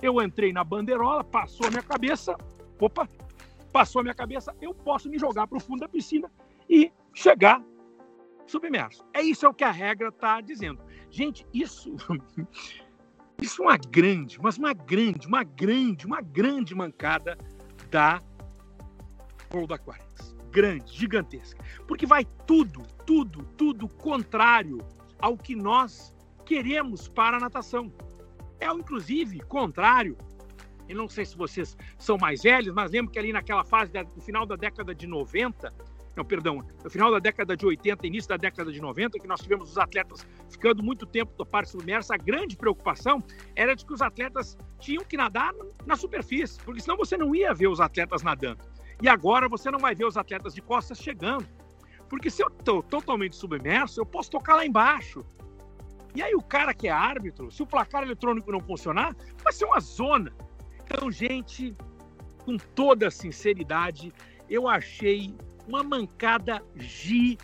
[0.00, 2.34] eu entrei na bandeirola, passou a minha cabeça,
[2.80, 3.06] opa,
[3.70, 6.32] passou a minha cabeça, eu posso me jogar para o fundo da piscina
[6.70, 7.62] e chegar
[8.46, 9.04] submerso.
[9.12, 10.80] É isso é o que a regra está dizendo.
[11.10, 11.94] Gente, isso,
[13.42, 17.36] isso é uma grande, mas uma grande, uma grande, uma grande mancada
[17.90, 18.22] da
[19.52, 20.35] World Aquatics.
[20.56, 21.62] Grande, gigantesca.
[21.86, 24.78] Porque vai tudo, tudo, tudo contrário
[25.18, 26.14] ao que nós
[26.46, 27.92] queremos para a natação.
[28.58, 30.16] É, inclusive, contrário.
[30.88, 34.20] Eu não sei se vocês são mais velhos, mas lembro que ali naquela fase, do
[34.22, 35.74] final da década de 90,
[36.16, 39.42] não, perdão, no final da década de 80, início da década de 90, que nós
[39.42, 43.22] tivemos os atletas ficando muito tempo da parte submersa, a grande preocupação
[43.54, 45.52] era de que os atletas tinham que nadar
[45.84, 48.64] na superfície, porque senão você não ia ver os atletas nadando.
[49.02, 51.46] E agora você não vai ver os atletas de costas chegando.
[52.08, 55.24] Porque se eu estou totalmente submerso, eu posso tocar lá embaixo.
[56.14, 59.66] E aí o cara que é árbitro, se o placar eletrônico não funcionar, vai ser
[59.66, 60.32] uma zona.
[60.82, 61.76] Então, gente,
[62.44, 64.14] com toda sinceridade,
[64.48, 65.36] eu achei
[65.66, 67.36] uma mancada gigantesca,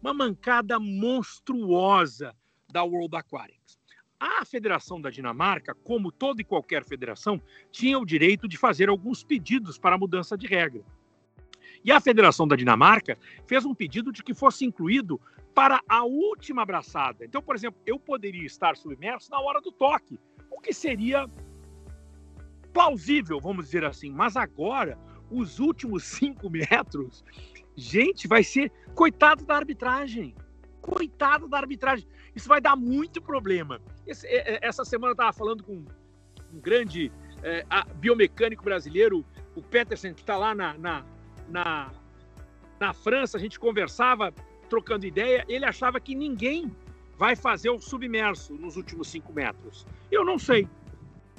[0.00, 2.36] uma mancada monstruosa
[2.70, 3.57] da World Aquatics.
[4.20, 7.40] A Federação da Dinamarca, como toda e qualquer federação,
[7.70, 10.82] tinha o direito de fazer alguns pedidos para a mudança de regra.
[11.84, 13.16] E a Federação da Dinamarca
[13.46, 15.20] fez um pedido de que fosse incluído
[15.54, 17.24] para a última abraçada.
[17.24, 20.18] Então, por exemplo, eu poderia estar submerso na hora do toque,
[20.50, 21.28] o que seria
[22.72, 24.10] plausível, vamos dizer assim.
[24.10, 24.98] Mas agora,
[25.30, 27.24] os últimos cinco metros,
[27.76, 30.34] gente, vai ser coitado da arbitragem.
[30.80, 32.06] Coitado da arbitragem.
[32.34, 33.80] Isso vai dar muito problema.
[34.06, 35.84] Esse, é, é, essa semana eu estava falando com
[36.52, 37.12] um grande
[37.42, 37.64] é,
[37.96, 39.24] biomecânico brasileiro,
[39.54, 41.04] o Peterson, que está lá na, na,
[41.48, 41.90] na,
[42.78, 44.32] na França, a gente conversava,
[44.68, 46.70] trocando ideia, ele achava que ninguém
[47.16, 49.86] vai fazer o submerso nos últimos cinco metros.
[50.10, 50.68] Eu não sei.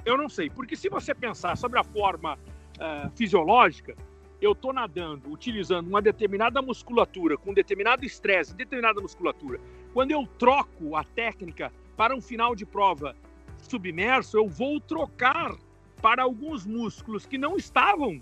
[0.05, 3.95] Eu não sei, porque se você pensar sobre a forma uh, fisiológica,
[4.41, 9.59] eu estou nadando utilizando uma determinada musculatura, com determinado estresse, determinada musculatura.
[9.93, 13.15] Quando eu troco a técnica para um final de prova
[13.57, 15.55] submerso, eu vou trocar
[16.01, 18.21] para alguns músculos que não estavam,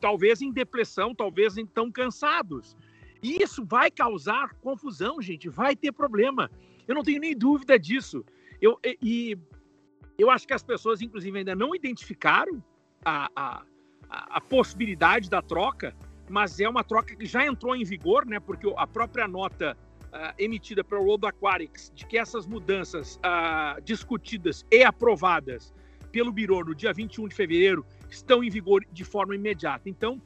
[0.00, 2.76] talvez em depressão, talvez tão cansados.
[3.22, 6.50] E isso vai causar confusão, gente, vai ter problema.
[6.86, 8.24] Eu não tenho nem dúvida disso.
[8.60, 9.36] Eu, e,
[10.18, 12.62] eu acho que as pessoas, inclusive, ainda não identificaram
[13.04, 13.62] a, a,
[14.12, 15.94] a possibilidade da troca,
[16.28, 18.38] mas é uma troca que já entrou em vigor, né?
[18.38, 19.76] Porque a própria nota
[20.12, 25.72] uh, emitida pelo World Aquatics de que essas mudanças uh, discutidas e aprovadas
[26.10, 29.88] pelo Biro no dia 21 de fevereiro estão em vigor de forma imediata.
[29.88, 30.20] Então,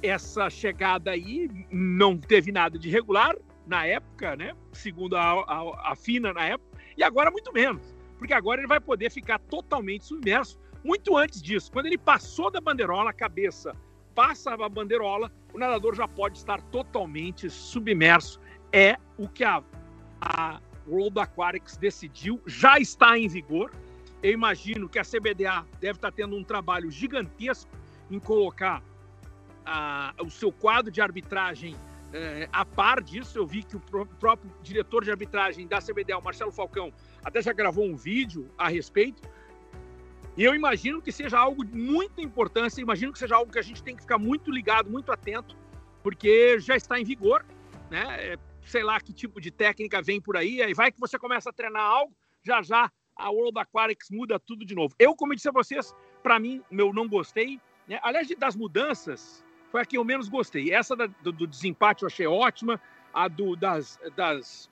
[0.00, 3.34] essa chegada aí não teve nada de regular
[3.66, 4.52] na época, né?
[4.72, 8.80] Segundo a, a, a FINA na época, e agora muito menos porque agora ele vai
[8.80, 10.58] poder ficar totalmente submerso.
[10.84, 13.74] Muito antes disso, quando ele passou da bandeirola, a cabeça
[14.14, 18.38] passa a bandeirola, o nadador já pode estar totalmente submerso.
[18.70, 19.62] É o que a,
[20.20, 23.72] a World Aquatics decidiu, já está em vigor.
[24.22, 27.70] Eu imagino que a CBDA deve estar tendo um trabalho gigantesco
[28.10, 28.82] em colocar
[29.64, 31.74] a, o seu quadro de arbitragem
[32.12, 33.38] é, a par disso.
[33.38, 36.92] Eu vi que o próprio diretor de arbitragem da CBDA, o Marcelo Falcão,
[37.24, 39.22] até já gravou um vídeo a respeito.
[40.36, 43.62] E eu imagino que seja algo de muita importância, imagino que seja algo que a
[43.62, 45.56] gente tem que ficar muito ligado, muito atento,
[46.02, 47.44] porque já está em vigor,
[47.90, 48.04] né?
[48.18, 51.50] É, sei lá que tipo de técnica vem por aí, aí vai que você começa
[51.50, 52.12] a treinar algo,
[52.42, 54.94] já já a World Aquatics muda tudo de novo.
[54.98, 57.60] Eu, como eu disse a vocês, para mim, eu não gostei.
[57.86, 58.00] Né?
[58.02, 60.72] Aliás, das mudanças, foi a que eu menos gostei.
[60.72, 62.80] Essa do, do, desempate eu achei ótima,
[63.12, 64.70] a do, das, das,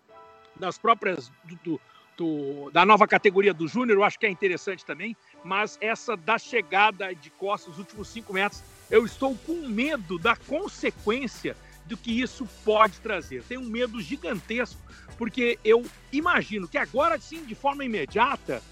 [0.57, 1.31] das próprias
[1.63, 1.81] do,
[2.17, 6.39] do, da nova categoria do Júnior, eu acho que é interessante também, mas essa da
[6.39, 12.21] chegada de costas, os últimos cinco metros, eu estou com medo da consequência do que
[12.21, 13.43] isso pode trazer.
[13.43, 14.81] Tenho um medo gigantesco,
[15.19, 18.63] porque eu imagino que agora, sim, de forma imediata,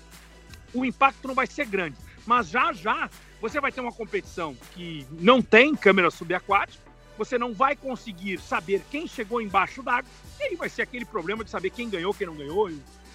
[0.73, 1.97] o impacto não vai ser grande.
[2.27, 3.11] Mas já já
[3.41, 6.83] você vai ter uma competição que não tem câmera subaquática,
[7.17, 11.43] você não vai conseguir saber quem chegou embaixo d'água, e aí vai ser aquele problema
[11.43, 12.71] de saber quem ganhou, quem não ganhou,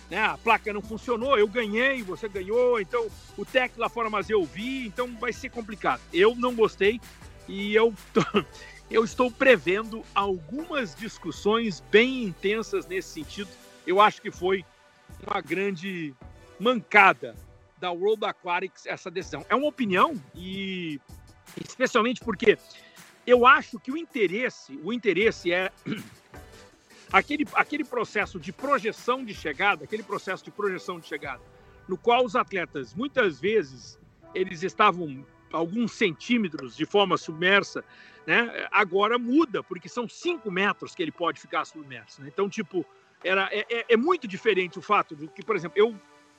[0.09, 0.23] né?
[0.23, 4.43] A placa não funcionou, eu ganhei, você ganhou, então o técnico lá fora, mas eu
[4.43, 6.01] vi, então vai ser complicado.
[6.13, 6.99] Eu não gostei
[7.47, 7.93] e eu,
[8.89, 13.49] eu estou prevendo algumas discussões bem intensas nesse sentido.
[13.85, 14.65] Eu acho que foi
[15.25, 16.13] uma grande
[16.59, 17.35] mancada
[17.77, 19.45] da World Aquatics essa decisão.
[19.49, 20.99] É uma opinião e
[21.63, 22.57] especialmente porque
[23.25, 25.71] eu acho que o interesse, o interesse é
[27.11, 31.41] aquele, aquele processo de projeção de chegada, aquele processo de projeção de chegada,
[31.87, 33.99] no qual os atletas, muitas vezes,
[34.33, 37.83] eles estavam alguns centímetros de forma submersa,
[38.25, 38.67] né?
[38.71, 42.21] Agora muda, porque são cinco metros que ele pode ficar submerso.
[42.21, 42.29] Né?
[42.33, 42.85] Então, tipo,
[43.23, 45.95] era, é, é, é muito diferente o fato de que, por exemplo, eu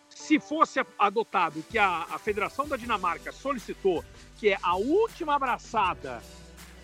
[0.08, 4.04] se fosse adotado que a, a Federação da Dinamarca solicitou,
[4.36, 6.22] que é a última abraçada,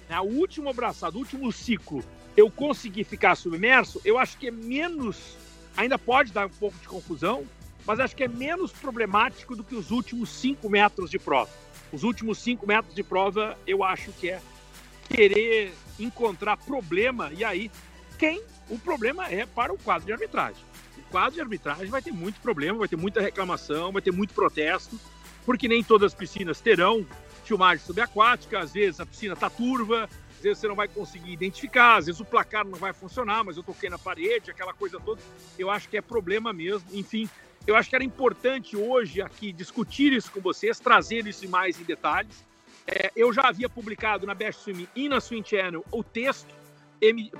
[0.08, 2.04] né, a última abraçada, o último ciclo,
[2.36, 5.36] eu conseguir ficar submerso, eu acho que é menos,
[5.76, 7.44] ainda pode dar um pouco de confusão,
[7.86, 11.50] mas acho que é menos problemático do que os últimos cinco metros de prova.
[11.92, 14.40] Os últimos cinco metros de prova, eu acho que é
[15.08, 17.70] querer encontrar problema, e aí
[18.18, 20.62] quem o problema é para o quadro de arbitragem.
[20.96, 24.32] O quadro de arbitragem vai ter muito problema, vai ter muita reclamação, vai ter muito
[24.32, 24.98] protesto,
[25.44, 27.06] porque nem todas as piscinas terão
[27.44, 30.08] filmagem subaquática, às vezes a piscina está turva,
[30.42, 33.56] às vezes você não vai conseguir identificar, às vezes o placar não vai funcionar, mas
[33.56, 35.22] eu toquei na parede, aquela coisa toda.
[35.56, 36.88] Eu acho que é problema mesmo.
[36.92, 37.30] Enfim,
[37.64, 41.84] eu acho que era importante hoje aqui discutir isso com vocês, trazer isso mais em
[41.84, 42.44] detalhes.
[42.84, 46.52] É, eu já havia publicado na Best Swim e na Swim Channel o texto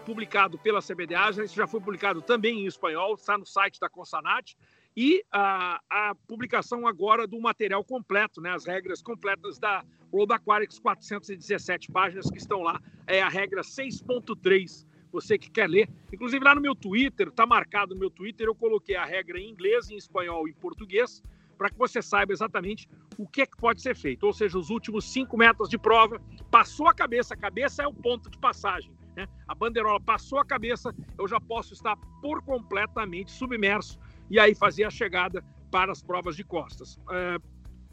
[0.05, 4.57] publicado pela CBDA, isso já foi publicado também em espanhol, está no site da Consanat,
[4.97, 10.79] e a, a, publicação agora do material completo, né, as regras completas da World Aquatics,
[10.79, 15.89] 417 páginas que estão lá, é a regra 6.3, você que quer ler.
[16.13, 19.51] Inclusive lá no meu Twitter, está marcado no meu Twitter, eu coloquei a regra em
[19.51, 21.23] inglês, em espanhol e em português,
[21.57, 24.25] para que você saiba exatamente o que, é que pode ser feito.
[24.25, 27.95] Ou seja, os últimos cinco metros de prova, passou a cabeça, a cabeça é o
[27.95, 28.93] ponto de passagem.
[29.17, 29.29] Né?
[29.47, 33.99] A bandeirola passou a cabeça, eu já posso estar por completamente submerso
[34.31, 36.99] e aí fazer a chegada para as provas de costas.
[37.11, 37.39] É,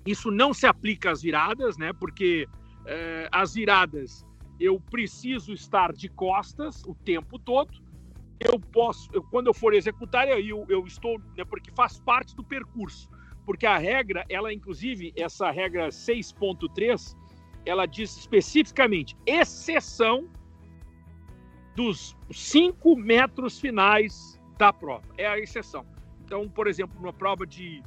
[0.09, 1.93] isso não se aplica às viradas, né?
[1.93, 2.47] Porque
[2.85, 4.25] é, as viradas
[4.59, 7.71] eu preciso estar de costas o tempo todo.
[8.39, 12.43] Eu posso, eu, quando eu for executar, eu, eu estou, né, porque faz parte do
[12.43, 13.09] percurso.
[13.45, 17.15] Porque a regra, ela inclusive, essa regra 6.3,
[17.65, 20.27] ela diz especificamente exceção
[21.75, 25.05] dos cinco metros finais da prova.
[25.17, 25.85] É a exceção.
[26.25, 27.81] Então, por exemplo, numa prova de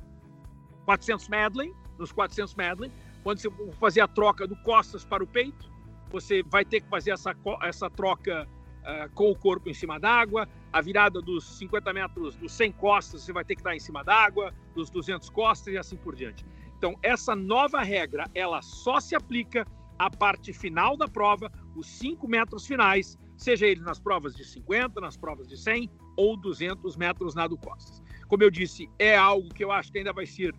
[0.85, 2.91] 400 medley, nos 400 medley,
[3.23, 5.71] quando você fazer a troca do costas para o peito,
[6.11, 8.47] você vai ter que fazer essa, essa troca
[8.83, 10.49] uh, com o corpo em cima d'água.
[10.73, 14.03] A virada dos 50 metros, dos 100 costas, você vai ter que estar em cima
[14.03, 16.45] d'água, dos 200 costas e assim por diante.
[16.77, 19.67] Então, essa nova regra, ela só se aplica
[19.99, 25.01] à parte final da prova, os 5 metros finais, seja ele nas provas de 50,
[25.01, 28.03] nas provas de 100 ou 200 metros nado costas.
[28.27, 30.55] Como eu disse, é algo que eu acho que ainda vai ser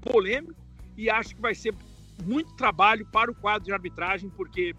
[0.00, 0.65] polêmico
[0.96, 1.74] e acho que vai ser
[2.24, 4.74] muito trabalho para o quadro de arbitragem, porque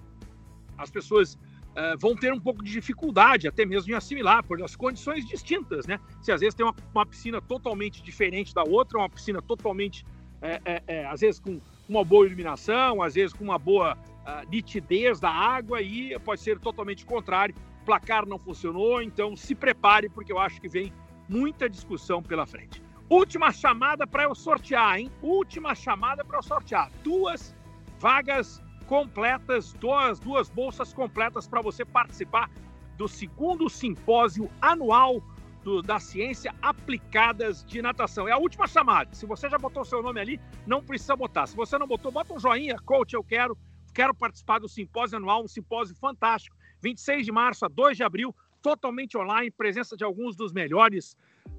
[0.78, 4.76] as pessoas uh, vão ter um pouco de dificuldade até mesmo em assimilar, por as
[4.76, 6.00] condições distintas, né?
[6.22, 10.06] Se às vezes tem uma, uma piscina totalmente diferente da outra, uma piscina totalmente,
[10.42, 14.50] é, é, é, às vezes com uma boa iluminação, às vezes com uma boa uh,
[14.50, 17.56] nitidez da água, e pode ser totalmente contrário.
[17.82, 20.92] O placar não funcionou, então se prepare, porque eu acho que vem
[21.30, 22.87] muita discussão pela frente.
[23.10, 25.10] Última chamada para eu sortear, hein?
[25.22, 26.92] Última chamada para eu sortear.
[27.06, 27.56] Duas
[28.00, 32.50] vagas completas, duas, duas bolsas completas para você participar
[32.98, 35.24] do segundo simpósio anual
[35.64, 38.28] do, da ciência aplicadas de natação.
[38.28, 39.14] É a última chamada.
[39.14, 41.48] Se você já botou seu nome ali, não precisa botar.
[41.48, 43.58] Se você não botou, bota um joinha, coach, eu quero.
[43.94, 46.58] Quero participar do simpósio anual, um simpósio fantástico.
[46.82, 51.18] 26 de março a 2 de abril, totalmente online, presença de alguns dos melhores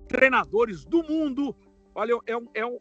[0.08, 1.54] treinadores do mundo.
[1.94, 2.78] Olha, é um, é um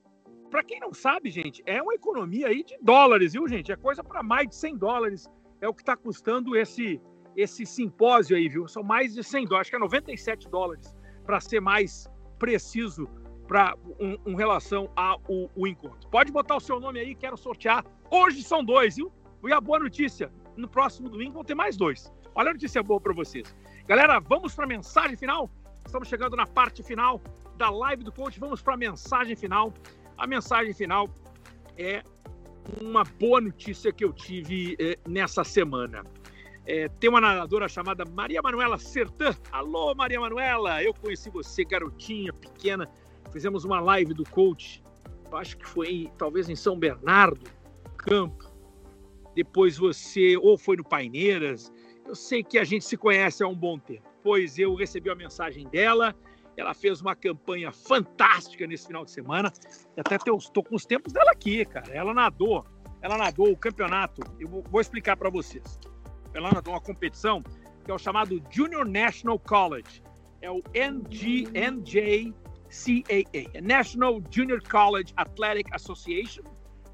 [0.50, 3.72] para quem não sabe, gente, é uma economia aí de dólares, viu, gente?
[3.72, 5.30] É coisa para mais de 100 dólares.
[5.60, 7.02] É o que está custando esse
[7.36, 8.68] esse simpósio aí, viu?
[8.68, 13.08] São mais de 100 dólares, acho que é 97 dólares, para ser mais preciso
[13.48, 16.10] para um, um, relação ao o encontro.
[16.10, 17.86] Pode botar o seu nome aí, quero sortear.
[18.10, 19.12] Hoje são dois, viu?
[19.44, 22.12] E a boa notícia, no próximo domingo vão ter mais dois.
[22.34, 23.56] Olha a notícia boa para vocês.
[23.88, 25.50] Galera, vamos para a mensagem final?
[25.88, 27.22] Estamos chegando na parte final
[27.56, 28.38] da live do coach.
[28.42, 29.74] Vamos para a mensagem final.
[30.18, 31.10] A mensagem final
[31.78, 32.04] é
[32.82, 36.04] uma boa notícia que eu tive é, nessa semana.
[36.66, 39.34] É, tem uma nadadora chamada Maria Manuela Sertã.
[39.50, 40.84] Alô, Maria Manuela!
[40.84, 42.90] Eu conheci você, garotinha, pequena.
[43.32, 44.84] Fizemos uma live do coach.
[45.32, 47.50] Acho que foi talvez em São Bernardo,
[47.96, 48.52] campo.
[49.34, 51.72] Depois você ou foi no Paineiras.
[52.08, 55.16] Eu sei que a gente se conhece há um bom tempo depois eu recebi a
[55.16, 56.14] mensagem dela.
[56.58, 59.54] Ela fez uma campanha fantástica nesse final de semana.
[59.96, 61.94] Até estou com os tempos dela aqui, cara.
[61.94, 62.66] Ela nadou,
[63.02, 64.22] ela nadou o campeonato.
[64.38, 65.80] Eu vou, explicar para vocês.
[66.34, 67.42] Ela nadou uma competição
[67.86, 70.04] que é o chamado Junior National College.
[70.42, 72.34] É o NG, NJCAA,
[73.64, 76.44] National Junior College Athletic Association.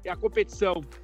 [0.04, 0.84] É a competição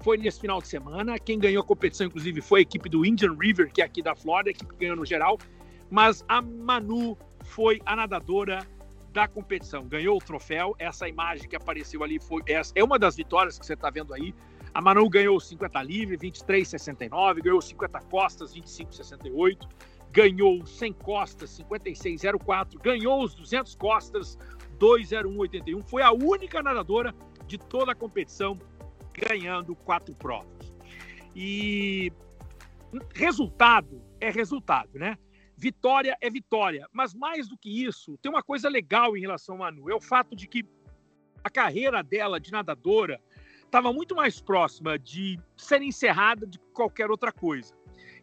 [0.00, 1.18] foi nesse final de semana.
[1.18, 4.14] Quem ganhou a competição, inclusive, foi a equipe do Indian River, que é aqui da
[4.14, 5.38] Flórida, a equipe que ganhou no geral.
[5.90, 8.66] Mas a Manu foi a nadadora
[9.12, 10.74] da competição, ganhou o troféu.
[10.78, 14.14] Essa imagem que apareceu ali foi essa, é uma das vitórias que você está vendo
[14.14, 14.34] aí.
[14.74, 19.68] A Manu ganhou 50 livre, 23,69, ganhou 50 costas, 25,68,
[20.10, 24.38] ganhou 100 costas, 56,04, ganhou os 200 costas,
[24.78, 25.82] 2,01,81.
[25.84, 27.14] Foi a única nadadora
[27.46, 28.58] de toda a competição
[29.12, 30.72] ganhando quatro provas.
[31.34, 32.12] E
[33.14, 35.16] resultado é resultado, né?
[35.56, 36.86] Vitória é vitória.
[36.92, 40.00] Mas mais do que isso, tem uma coisa legal em relação a Manu, é o
[40.00, 40.64] fato de que
[41.44, 43.20] a carreira dela de nadadora
[43.64, 47.74] estava muito mais próxima de ser encerrada de qualquer outra coisa.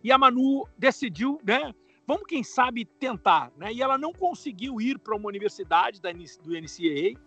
[0.04, 1.74] E a Manu decidiu, né?
[2.06, 3.52] Vamos, quem sabe, tentar.
[3.58, 3.74] Né?
[3.74, 7.20] E ela não conseguiu ir para uma universidade da, do NCAA.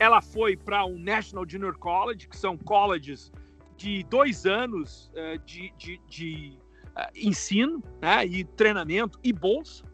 [0.00, 3.30] Ela foi para o um National Junior College, que são colleges
[3.76, 6.58] de dois anos uh, de, de, de
[6.96, 8.24] uh, ensino né?
[8.24, 9.84] e treinamento e bolsa.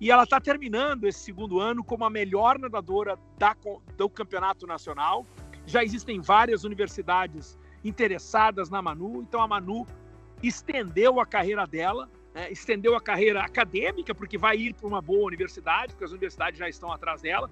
[0.00, 3.56] E ela está terminando esse segundo ano como a melhor nadadora da,
[3.96, 5.24] do campeonato nacional.
[5.64, 9.86] Já existem várias universidades interessadas na Manu, então a Manu
[10.42, 12.50] estendeu a carreira dela, né?
[12.50, 16.68] estendeu a carreira acadêmica, porque vai ir para uma boa universidade, porque as universidades já
[16.68, 17.48] estão atrás dela,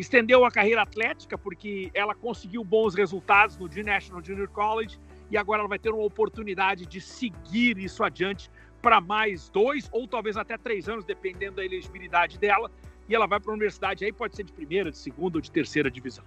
[0.00, 4.98] estendeu a carreira atlética, porque ela conseguiu bons resultados no National Junior College,
[5.30, 10.08] e agora ela vai ter uma oportunidade de seguir isso adiante para mais dois ou
[10.08, 12.70] talvez até três anos, dependendo da elegibilidade dela.
[13.08, 15.50] E ela vai para a universidade aí, pode ser de primeira, de segunda ou de
[15.50, 16.24] terceira divisão.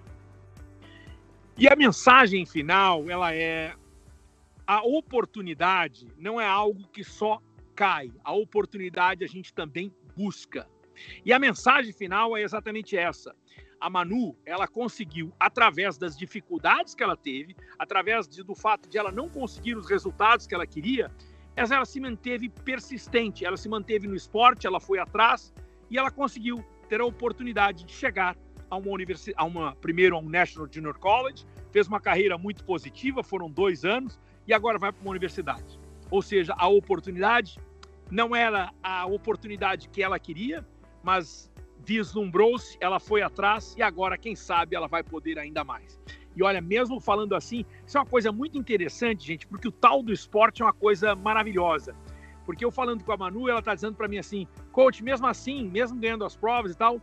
[1.58, 3.74] E a mensagem final, ela é
[4.66, 7.42] a oportunidade não é algo que só
[7.76, 8.12] cai.
[8.24, 10.68] A oportunidade a gente também busca.
[11.26, 13.36] E a mensagem final é exatamente essa.
[13.84, 18.98] A Manu, ela conseguiu, através das dificuldades que ela teve, através de, do fato de
[18.98, 21.12] ela não conseguir os resultados que ela queria,
[21.54, 25.54] ela se manteve persistente, ela se manteve no esporte, ela foi atrás
[25.90, 28.38] e ela conseguiu ter a oportunidade de chegar
[28.70, 32.64] a uma universidade, a uma primeiro a um National Junior College, fez uma carreira muito
[32.64, 34.18] positiva, foram dois anos
[34.48, 35.78] e agora vai para uma universidade.
[36.10, 37.60] Ou seja, a oportunidade
[38.10, 40.66] não era a oportunidade que ela queria,
[41.04, 41.52] mas
[41.86, 46.00] vislumbrou-se, ela foi atrás e agora, quem sabe, ela vai poder ainda mais.
[46.36, 50.02] E olha, mesmo falando assim, isso é uma coisa muito interessante, gente, porque o tal
[50.02, 51.96] do esporte é uma coisa maravilhosa.
[52.46, 55.68] Porque eu falando com a Manu, ela tá dizendo para mim assim, coach, mesmo assim,
[55.70, 57.00] mesmo ganhando as provas e tal,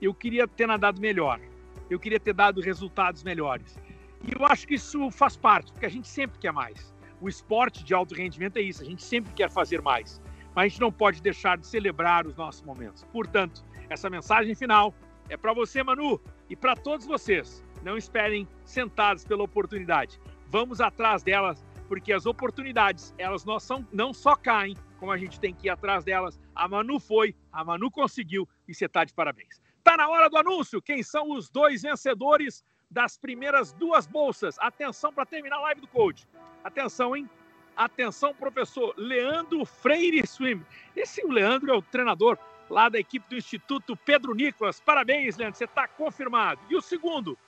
[0.00, 1.40] eu queria ter nadado melhor.
[1.88, 3.78] Eu queria ter dado resultados melhores.
[4.22, 6.94] E eu acho que isso faz parte, porque a gente sempre quer mais.
[7.20, 10.20] O esporte de alto rendimento é isso, a gente sempre quer fazer mais.
[10.54, 13.04] Mas a gente não pode deixar de celebrar os nossos momentos.
[13.04, 14.94] Portanto, essa mensagem final
[15.28, 17.64] é para você, Manu, e para todos vocês.
[17.82, 20.20] Não esperem sentados pela oportunidade.
[20.46, 25.38] Vamos atrás delas, porque as oportunidades, elas não, são, não só caem, como a gente
[25.38, 26.40] tem que ir atrás delas.
[26.54, 29.60] A Manu foi, a Manu conseguiu e você está de parabéns.
[29.82, 30.80] Tá na hora do anúncio.
[30.80, 34.56] Quem são os dois vencedores das primeiras duas bolsas?
[34.58, 36.26] Atenção para terminar a live do coach.
[36.62, 37.28] Atenção, hein?
[37.76, 40.62] Atenção, professor Leandro Freire Swim.
[40.94, 42.38] Esse Leandro é o treinador
[42.72, 44.80] lá da equipe do Instituto Pedro Nicolas.
[44.80, 46.58] Parabéns, Leandro, você está confirmado.
[46.70, 47.38] E o segundo,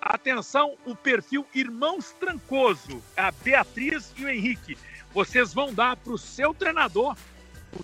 [0.00, 4.78] atenção, o perfil Irmãos Trancoso, a Beatriz e o Henrique.
[5.12, 7.14] Vocês vão dar para o seu treinador,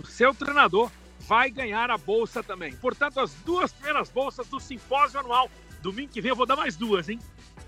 [0.00, 0.90] o seu treinador
[1.20, 2.74] vai ganhar a bolsa também.
[2.76, 5.50] Portanto, as duas primeiras bolsas do simpósio anual.
[5.82, 7.20] Domingo que vem eu vou dar mais duas, hein?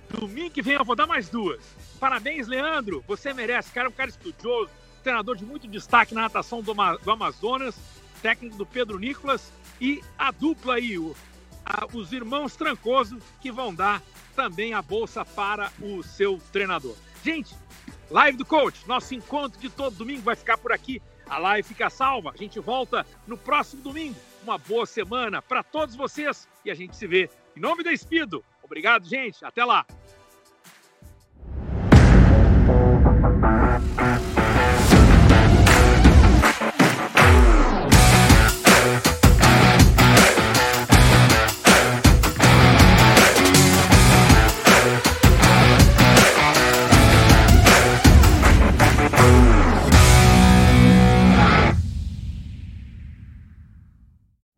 [0.08, 1.60] Domingo que vem eu vou dar mais duas.
[2.00, 3.04] Parabéns, Leandro.
[3.06, 3.70] Você merece.
[3.72, 4.70] Cara, é um cara estudioso,
[5.02, 7.78] treinador de muito destaque na natação do, do Amazonas,
[8.20, 11.14] técnico do Pedro Nicolas e a dupla aí, o,
[11.64, 14.02] a, os irmãos Trancoso, que vão dar
[14.34, 16.96] também a bolsa para o seu treinador.
[17.24, 17.54] Gente,
[18.10, 21.02] live do coach, nosso encontro de todo domingo vai ficar por aqui.
[21.28, 22.30] A live fica salva.
[22.32, 24.16] A gente volta no próximo domingo.
[24.42, 28.44] Uma boa semana para todos vocês e a gente se vê em nome da Espido.
[28.62, 29.44] Obrigado, gente.
[29.44, 29.84] Até lá.